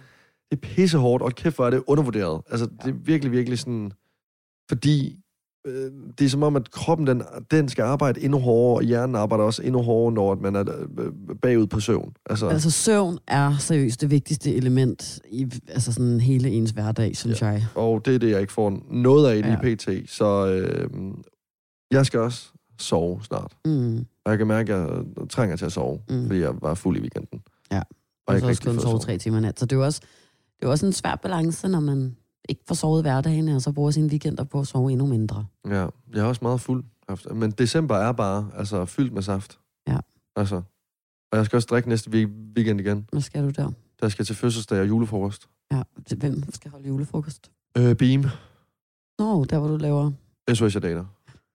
[0.51, 2.43] Det er pissehårdt, og kæft, hvor er det undervurderet.
[2.51, 2.87] Altså, ja.
[2.91, 3.93] det er virkelig, virkelig sådan...
[4.69, 5.19] Fordi
[5.67, 9.17] øh, det er som om, at kroppen, den, den skal arbejde endnu hårdere, og hjernen
[9.17, 10.65] arbejder også endnu hårdere, når man er
[10.99, 11.13] øh,
[11.43, 12.15] bagud på søvn.
[12.31, 17.43] Altså, Altså søvn er seriøst det vigtigste element i altså sådan hele ens hverdag, synes
[17.43, 17.47] ja.
[17.47, 17.67] jeg.
[17.75, 19.75] og det er det, jeg ikke får noget af lige Ja.
[19.75, 20.11] pt.
[20.11, 20.91] Så øh,
[21.91, 22.49] jeg skal også
[22.79, 23.53] sove snart.
[23.65, 23.99] Mm.
[24.25, 24.81] Og jeg kan mærke, at
[25.21, 26.27] jeg trænger til at sove, Mm.
[26.27, 27.41] fordi jeg var fuld i weekenden.
[27.73, 27.79] Ja.
[27.79, 27.85] Og
[28.27, 29.61] Og jeg så også kun sove tre timer i nat.
[29.61, 30.01] Så det er jo også,
[30.61, 32.17] det er også en svær balance, når man
[32.49, 35.47] ikke får sovet hverdagen, og så bruger sine weekender på at sove endnu mindre.
[35.69, 36.85] Ja, jeg er også meget fuld.
[37.35, 39.59] Men december er bare altså, fyldt med saft.
[39.89, 39.99] Ja.
[40.37, 40.63] Altså.
[41.33, 43.07] Og jeg skal også drikke næste week- weekend igen.
[43.13, 43.71] Hvad skal du der?
[44.01, 45.49] Der skal jeg til fødselsdag og julefrokost.
[45.73, 45.83] Ja,
[46.17, 47.51] hvem skal holde julefrokost?
[47.79, 48.25] Øh, Beam.
[49.19, 50.11] Nå, der hvor du laver...
[50.55, 51.05] SOS Dater.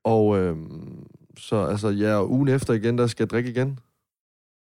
[0.04, 3.80] Og øhm, så altså, ja, og ugen efter igen, der skal jeg drikke igen.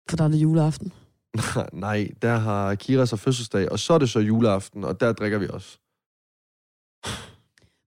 [0.09, 0.93] For der er det juleaften.
[1.73, 5.37] Nej, der har Kira så fødselsdag, og så er det så juleaften, og der drikker
[5.37, 5.79] vi også.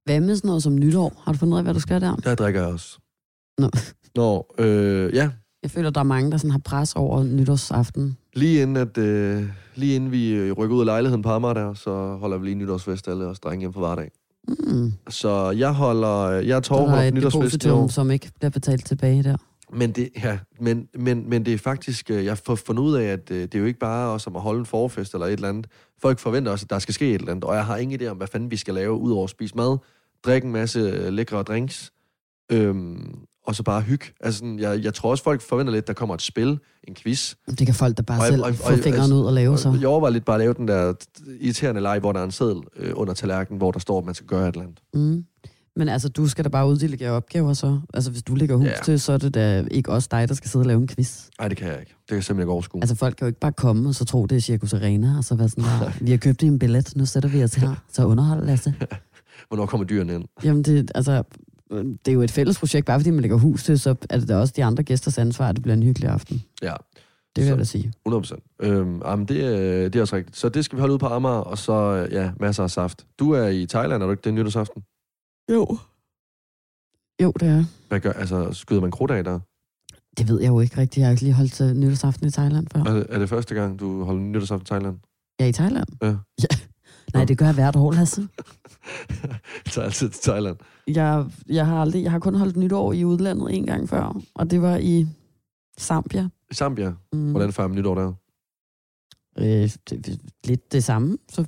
[0.08, 1.22] Hvad med sådan noget som nytår?
[1.24, 2.16] Har du fundet ud af, hvad du skal der?
[2.16, 2.98] Der drikker jeg også.
[3.58, 3.70] Nå.
[4.14, 5.30] Nå, øh, ja.
[5.62, 8.16] Jeg føler, der er mange, der sådan har pres over nytårsaften.
[8.34, 9.44] Lige inden, at, øh,
[9.74, 12.54] lige inden vi øh, rykker ud af lejligheden på Amager der, så holder vi lige
[12.54, 14.10] nytårsfest alle os drenge hjem på hverdag.
[14.48, 14.92] Mm.
[15.08, 17.88] Så jeg holder, jeg er et nytårsfest i år.
[17.88, 19.36] som ikke bliver betalt tilbage der.
[19.72, 22.94] Men det, ja, men, men, men det er faktisk, øh, jeg har fået fundet ud
[22.94, 25.26] af, at øh, det er jo ikke bare os om at holde en forfest eller
[25.26, 25.66] et eller andet.
[26.02, 28.06] Folk forventer også, at der skal ske et eller andet, og jeg har ingen idé
[28.06, 29.78] om, hvad fanden vi skal lave, udover at spise mad,
[30.24, 31.92] drikke en masse øh, lækre drinks,
[32.52, 33.14] øhm,
[33.46, 34.06] og så bare hygge.
[34.20, 36.58] Altså, sådan, jeg, jeg tror også, folk forventer lidt, at der kommer et spil,
[36.88, 37.34] en quiz.
[37.58, 39.58] Det kan folk da bare Og- selv og- få og- fingeren altså- ud og lave
[39.58, 39.76] så.
[39.80, 40.94] Jeg overvejer lidt bare at lave den der
[41.40, 44.14] irriterende leg, hvor der er en seddel øh, under tallerkenen, hvor der står, at man
[44.14, 44.78] skal gøre et eller andet.
[44.94, 45.24] Mm.
[45.76, 47.80] Men altså, du skal da bare uddelegere opgaver så.
[47.94, 48.72] Altså, hvis du ligger hus Ja.
[48.84, 51.24] til, så er det da ikke også dig, der skal sidde og lave en quiz.
[51.38, 51.90] Nej, det kan jeg ikke.
[52.00, 52.80] Det kan jeg simpelthen ikke overskue.
[52.82, 55.24] Altså, folk kan jo ikke bare komme og så tro, det er Circus Arena, og
[55.24, 55.64] så være sådan
[56.06, 58.74] vi har købt en billet, nu sætter vi os her, så underhold, Lasse.
[59.48, 60.24] Hvornår kommer dyrene ind?
[60.44, 61.22] Jamen, det, altså,
[61.70, 64.28] det er jo et fælles projekt, bare fordi man lægger hus til, så er det
[64.28, 66.42] da også de andre gæsters ansvar, at det bliver en hyggelig aften.
[66.62, 66.74] Ja,
[67.36, 67.92] Det vil Så- jeg da sige.
[68.08, 68.56] 100%.
[68.60, 70.36] Øhm, jamen, det, er- det er også rigtigt.
[70.36, 73.06] Så det skal vi holde ud på Amager, og så øh, ja, masser af saft.
[73.18, 74.82] Du er i Thailand, er du ikke det nytårsaften?
[75.52, 75.78] Jo.
[77.22, 77.64] Jo, det er.
[77.88, 79.38] Hvad gør, altså, skyder man krudt af der?
[80.18, 80.96] Det ved jeg jo ikke rigtigt.
[80.98, 82.80] Jeg har ikke lige holdt til nytårsaften i Thailand før.
[82.80, 84.98] Er, det- er det første gang, du holder nytårsaften i Thailand?
[85.38, 85.86] Er i Thailand?
[86.02, 86.06] Ja.
[86.42, 86.56] ja.
[87.14, 88.28] Nej, det gør jeg hvert år, Lasse.
[89.20, 89.38] Jeg
[89.72, 90.56] tager altid til Thailand.
[90.88, 94.50] Jeg, jeg, har aldrig, jeg har kun holdt nytår i udlandet en gang før, og
[94.50, 95.06] det var i
[95.80, 96.28] Zambia.
[96.50, 96.92] I Zambia.
[97.12, 97.30] Mm.
[97.30, 98.12] Hvordan fejrer man nytår der?
[99.38, 101.18] Øh, det, lidt det samme.
[101.32, 101.44] Så,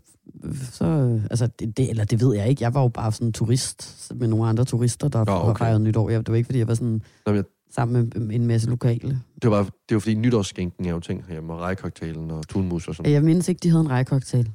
[0.73, 0.85] så,
[1.31, 2.63] altså, det, det, eller det ved jeg ikke.
[2.65, 5.59] Jeg var jo bare sådan en turist med nogle andre turister, der har okay.
[5.65, 6.11] fejret nytår.
[6.11, 9.21] Jeg, det var ikke, fordi jeg var sådan Nå, jeg- sammen med en masse lokale.
[9.43, 12.89] Det var, bare, det var fordi nytårsskænken er jo ting herhjemme, og rejcocktailen og tunmus
[12.89, 14.51] og sådan Jeg mindes ikke, de havde en rejcocktail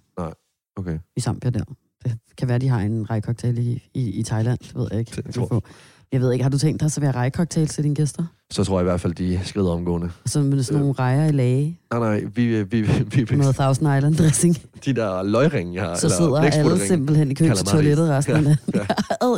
[0.88, 0.98] Okay.
[1.16, 1.64] i Zambia der.
[2.04, 4.60] Det kan være, de har en rejcocktail i, i, i Thailand.
[4.60, 5.22] Det ved jeg ikke.
[5.26, 5.62] Det tror jeg.
[6.12, 8.24] Jeg ved ikke, har du tænkt dig at servere rejcocktails til dine gæster?
[8.52, 10.10] Så tror jeg i hvert fald, de skrider omgående.
[10.24, 13.56] Og så med sådan nogle rejer i lage, Nej, nej, vi, vi, vi, vi, noget
[13.56, 14.58] Thousand Island dressing.
[14.86, 15.96] de der løgringe, jeg har.
[15.96, 17.72] Så sidder alle simpelthen i kø til Calamari.
[17.72, 18.58] toilettet resten af dagen.
[18.74, 18.80] Ja,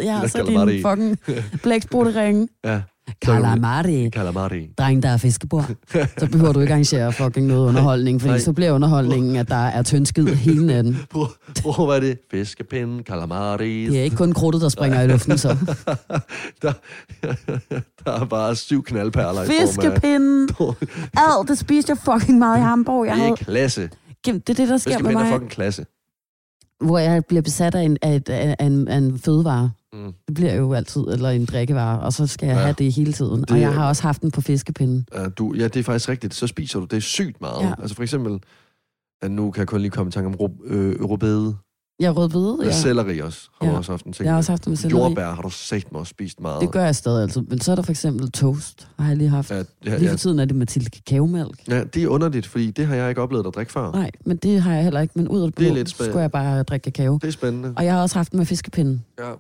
[0.04, 1.18] ja, Eller så din fucking
[1.64, 2.50] blækspruttering.
[2.66, 2.82] ja.
[3.26, 4.10] Calamari.
[4.10, 4.70] Calamari.
[4.78, 5.72] Dreng, der er fiskebord.
[6.18, 8.40] Så behøver du ikke arrangere fucking noget underholdning, Nej.
[8.40, 10.98] så bliver underholdningen, at der er tyndskid hele natten.
[11.12, 11.28] Prøv,
[11.62, 12.20] prøv hvad er det?
[12.32, 13.86] Fiskepinde, calamari.
[13.90, 15.48] Det er ikke kun krudtet, der springer i luften, så.
[16.62, 16.74] der,
[18.06, 20.22] der er bare syv knaldperler i form
[21.16, 21.18] af...
[21.18, 23.06] Ad, det spiste jeg fucking meget i Hamburg.
[23.06, 23.32] Jeg Det havde...
[23.32, 23.90] er klasse.
[24.28, 25.34] Gennem- Det er det, der sker med Fiskepinde er mig.
[25.34, 25.86] fucking klasse.
[26.82, 29.72] hvor jeg bliver besat af en, af, et, af, en, af en fødevare.
[30.06, 30.14] Mm.
[30.28, 32.60] Det bliver jo altid, eller en drikkevare, og så skal jeg Ja.
[32.60, 32.66] ja.
[32.66, 33.42] have det hele tiden.
[33.42, 35.08] Det- Og jeg har også haft den på fiskepinden.
[35.14, 36.34] Ja, du, ja, det er faktisk rigtigt.
[36.34, 37.62] Så spiser du det sygt meget.
[37.64, 37.74] Ja.
[37.82, 38.40] Altså for eksempel,
[39.22, 41.56] at nu kan jeg kun lige komme i tanke om ro- øh, rødbede.
[42.00, 42.66] Jeg er rødbede, Ja.
[42.66, 42.72] ja.
[42.72, 43.72] Selleri også, har Ja.
[43.74, 44.26] du også haft en ting.
[44.26, 45.02] Jeg har også haft det med selleri.
[45.02, 46.62] Jordbær har du sagt mig også spist meget.
[46.62, 47.42] Det gør jeg stadig altid.
[47.42, 49.52] Men så er der for eksempel toast, har jeg lige haft.
[49.52, 50.12] Ja, Ja, ja, lige ja.
[50.12, 51.68] for tiden er det Mathilde kakaomælk.
[51.68, 53.92] ja, det er underligt, fordi det har jeg ikke oplevet at drikke før.
[53.92, 55.12] Nej, men det har jeg heller ikke.
[55.16, 57.18] Men ud af det Det er blå, lidt skulle jeg bare drikke kakao.
[57.22, 57.74] Det er spændende.
[57.78, 59.00] Og jeg har også haft den med fiskepinde.
[59.20, 59.32] Ja,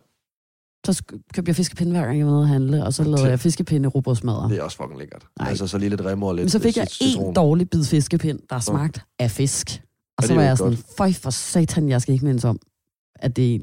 [0.93, 3.39] Så købte jeg fiskepinde hver gang jeg var nede og handle, og så lavede jeg
[3.39, 4.47] fiskepinde robrødsmadder.
[4.47, 5.25] det er også fucking lækkert.
[5.39, 5.49] Nej.
[5.49, 8.39] Altså så lige lidt remmer og lidt Men så fik jeg en dårlig bid fiskepind,
[8.49, 9.81] der smagte af fisk.
[10.17, 12.59] Og Ja, så var jeg sådan, føj for satan, jeg skal ikke mindes om,
[13.15, 13.61] at det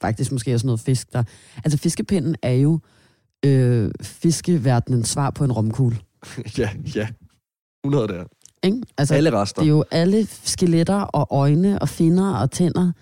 [0.00, 1.22] faktisk måske er sådan noget fisk, der...
[1.64, 2.80] Altså fiskepinden er jo
[3.44, 5.98] øh, fiskeverdenens svar på en romkugle.
[6.58, 7.08] ja, ja.
[7.84, 8.24] 100 der.
[8.62, 8.82] Ikke?
[8.98, 9.62] Altså, Alle rester.
[9.62, 12.92] det er jo alle skeletter og øjne og finner og tænder,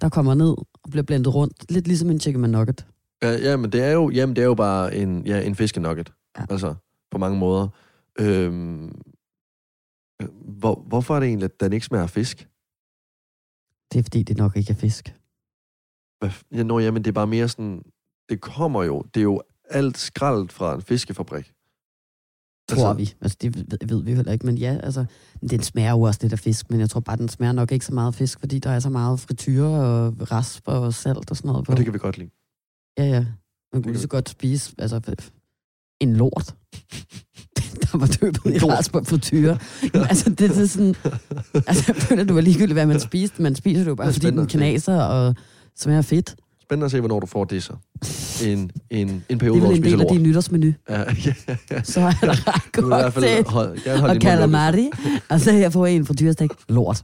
[0.00, 0.54] der kommer ned
[0.84, 1.72] og bliver blendet rundt.
[1.72, 2.86] Lidt ligesom en chicken nugget.
[3.22, 6.12] Ja, ja, men det er jo, jamen, det er jo bare en, ja, en fiskenugget.
[6.38, 6.44] Ja.
[6.50, 6.74] Altså,
[7.10, 7.68] på mange måder.
[8.18, 8.84] Øhm,
[10.22, 10.28] øh,
[10.60, 12.38] hvor, hvorfor er det egentlig, at den ikke smager af fisk?
[13.92, 15.14] Det er fordi, det nok ikke er fisk.
[16.18, 17.82] Hvad, ja, nå, jamen, det er bare mere sådan...
[18.28, 19.02] Det kommer jo...
[19.14, 21.52] Det er jo alt skraldet fra en fiskefabrik.
[22.68, 23.14] Tror Altså- vi.
[23.20, 24.46] Altså, det ved, ved vi heller ikke.
[24.46, 25.04] Men ja, altså,
[25.50, 27.84] den smager jo også lidt af fisk, men jeg tror bare, den smager nok ikke
[27.84, 31.36] så meget af fisk, fordi der er så meget frityre og rasp og salt og
[31.36, 31.72] sådan noget på.
[31.72, 32.30] Og det kan vi godt lide.
[32.98, 33.18] Ja, ja.
[33.20, 33.26] Man
[33.74, 35.00] Det kunne lige så godt spise altså,
[36.00, 36.54] en lort,
[37.82, 38.72] der var døbet i En lort.
[38.72, 39.58] rasp og frityre.
[39.94, 40.94] Jamen, altså, det er sådan...
[41.66, 43.42] Altså, jeg føler, det var ligegyldigt, hvad man spiste.
[43.42, 45.34] Man spiser det jo bare, Det er fordi den knaser og
[45.78, 46.36] smager fedt.
[46.62, 47.72] Spændende at se, hvornår du får det så.
[48.46, 50.12] En, en, en Det periode, er hvor du en spiser del af lort.
[50.16, 50.72] din nytårsmenu.
[50.88, 51.34] Ja, ja,
[51.70, 51.82] ja.
[51.82, 54.90] Så er der Du holde Og calamari.
[55.28, 56.50] Og så her får jeg en frityrestik.
[56.68, 57.02] Lort.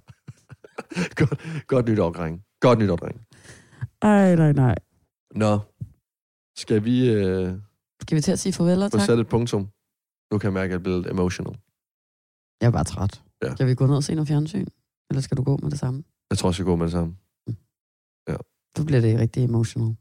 [1.17, 2.41] Godt, godt nytår, dreng.
[2.61, 3.17] Godt nytår, dreng.
[4.03, 4.75] Ej, nej, nej.
[5.35, 5.59] Nå,
[6.59, 7.53] skal vi øh,
[8.03, 9.07] Skal vi til at sige farvel og få tak?
[9.07, 9.69] sat et punktum?
[10.33, 11.59] Nu kan jeg mærke, at jeg bliver lidt emotional.
[12.61, 13.23] Jeg er bare træt.
[13.43, 13.55] Ja.
[13.55, 14.67] Skal vi gå ned og se noget fjernsyn?
[15.11, 16.05] Eller skal du gå med det samme?
[16.31, 17.17] Jeg tror, jeg skal gå med det samme.
[18.77, 19.97] Så bliver det rigtig emotional.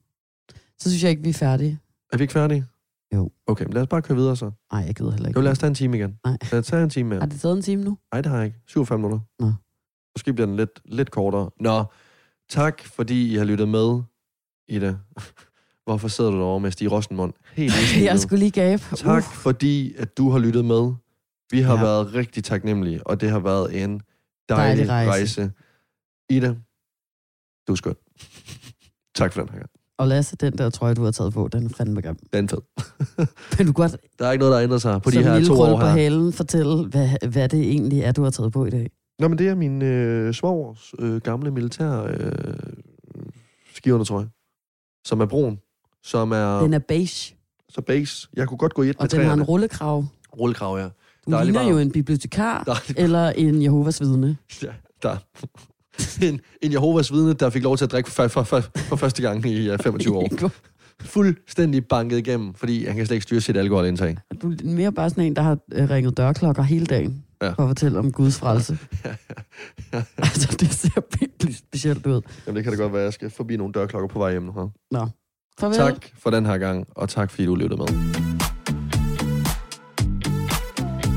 [0.80, 1.80] Så synes jeg ikke, vi er færdige.
[2.14, 2.66] Er vi ikke færdige?
[3.14, 3.32] Jo.
[3.48, 4.52] Okay, men lad os bare køre videre så.
[4.72, 5.40] Nej, jeg gider heller ikke.
[5.40, 6.20] Jo, lad os tage en time igen.
[6.26, 6.38] Nej.
[6.52, 7.20] Lad os tage en time mere.
[7.20, 7.98] Har det taget en time nu?
[8.14, 8.58] Nej, det har jeg ikke.
[8.68, 9.20] 47 minutter.
[9.40, 9.54] Nå.
[10.16, 11.50] Måske bliver den lidt, lidt kortere.
[11.60, 11.84] Nå,
[12.50, 14.04] tak fordi I har lyttet med,
[14.68, 14.98] Ida.
[15.86, 17.34] Hvorfor sidder du derovre med Stig Rosenmund?
[17.54, 17.74] Helt.
[18.10, 18.84] Jeg skulle lige gabe.
[18.96, 20.94] Tak fordi, at du har lyttet med.
[21.52, 21.82] Vi har Ja.
[21.84, 24.02] været rigtig taknemmelige, og det har været en
[24.50, 25.12] dejlig, Dejlig rejse.
[25.42, 25.52] rejse.
[26.30, 26.56] Ida,
[27.68, 27.96] du er skøn.
[29.20, 29.70] tak for den her gang.
[29.98, 32.18] Og Lasse, den der trøje, du har taget på, den er fandme grim.
[32.34, 33.26] Den er fed.
[33.58, 35.80] Kan du godt Der er ikke noget, der ændrer sig på de her to år
[35.80, 35.92] på her.
[35.92, 38.90] halen fortælle, hvad, hvad det egentlig er, du har taget på i dag?
[39.20, 42.32] Nå, men det er min øh, svogers øh, gamle militær øh,
[43.76, 44.30] skiundertrøje,
[45.06, 45.60] som er brun,
[46.06, 47.36] som er, Den er beige,
[47.70, 48.28] så base.
[48.36, 49.44] Jeg kunne godt gå i et med og den har en træerne.
[49.44, 50.06] rullekrav.
[50.40, 50.84] Rullekrav, ja.
[50.84, 54.38] Du Dejlig ligner jo en bibliotekar Dejlig eller en Jehovas vidne.
[54.64, 54.68] Ja,
[55.04, 55.18] der.
[56.22, 59.22] En, en Jehovas vidne, der fik lov til at drikke for, for, for, for første
[59.22, 60.30] gang i uh, 25 år.
[61.02, 64.18] Fuldstændig banket igennem, fordi han kan slet ikke styre sit alkoholindtag.
[64.42, 67.50] Du er mere bare sådan en, der har øh, ringet dørklokker hele dagen Ja.
[67.50, 68.78] for at fortælle om Guds frelse.
[70.18, 72.22] altså, det ser virkelig specielt ud.
[72.48, 74.44] Jamen, det kan da godt være, at jeg skal forbi nogle dørklokker på vej hjem
[74.44, 74.72] nu.
[74.92, 75.08] Nå,
[75.60, 75.78] farvel.
[75.78, 77.88] Tak for den her gang, og tak fordi du lyttede med.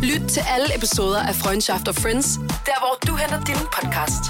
[0.03, 2.35] Lyt til alle episoder af Freundschaft og Friends,
[2.67, 4.23] der hvor du henter din podcast.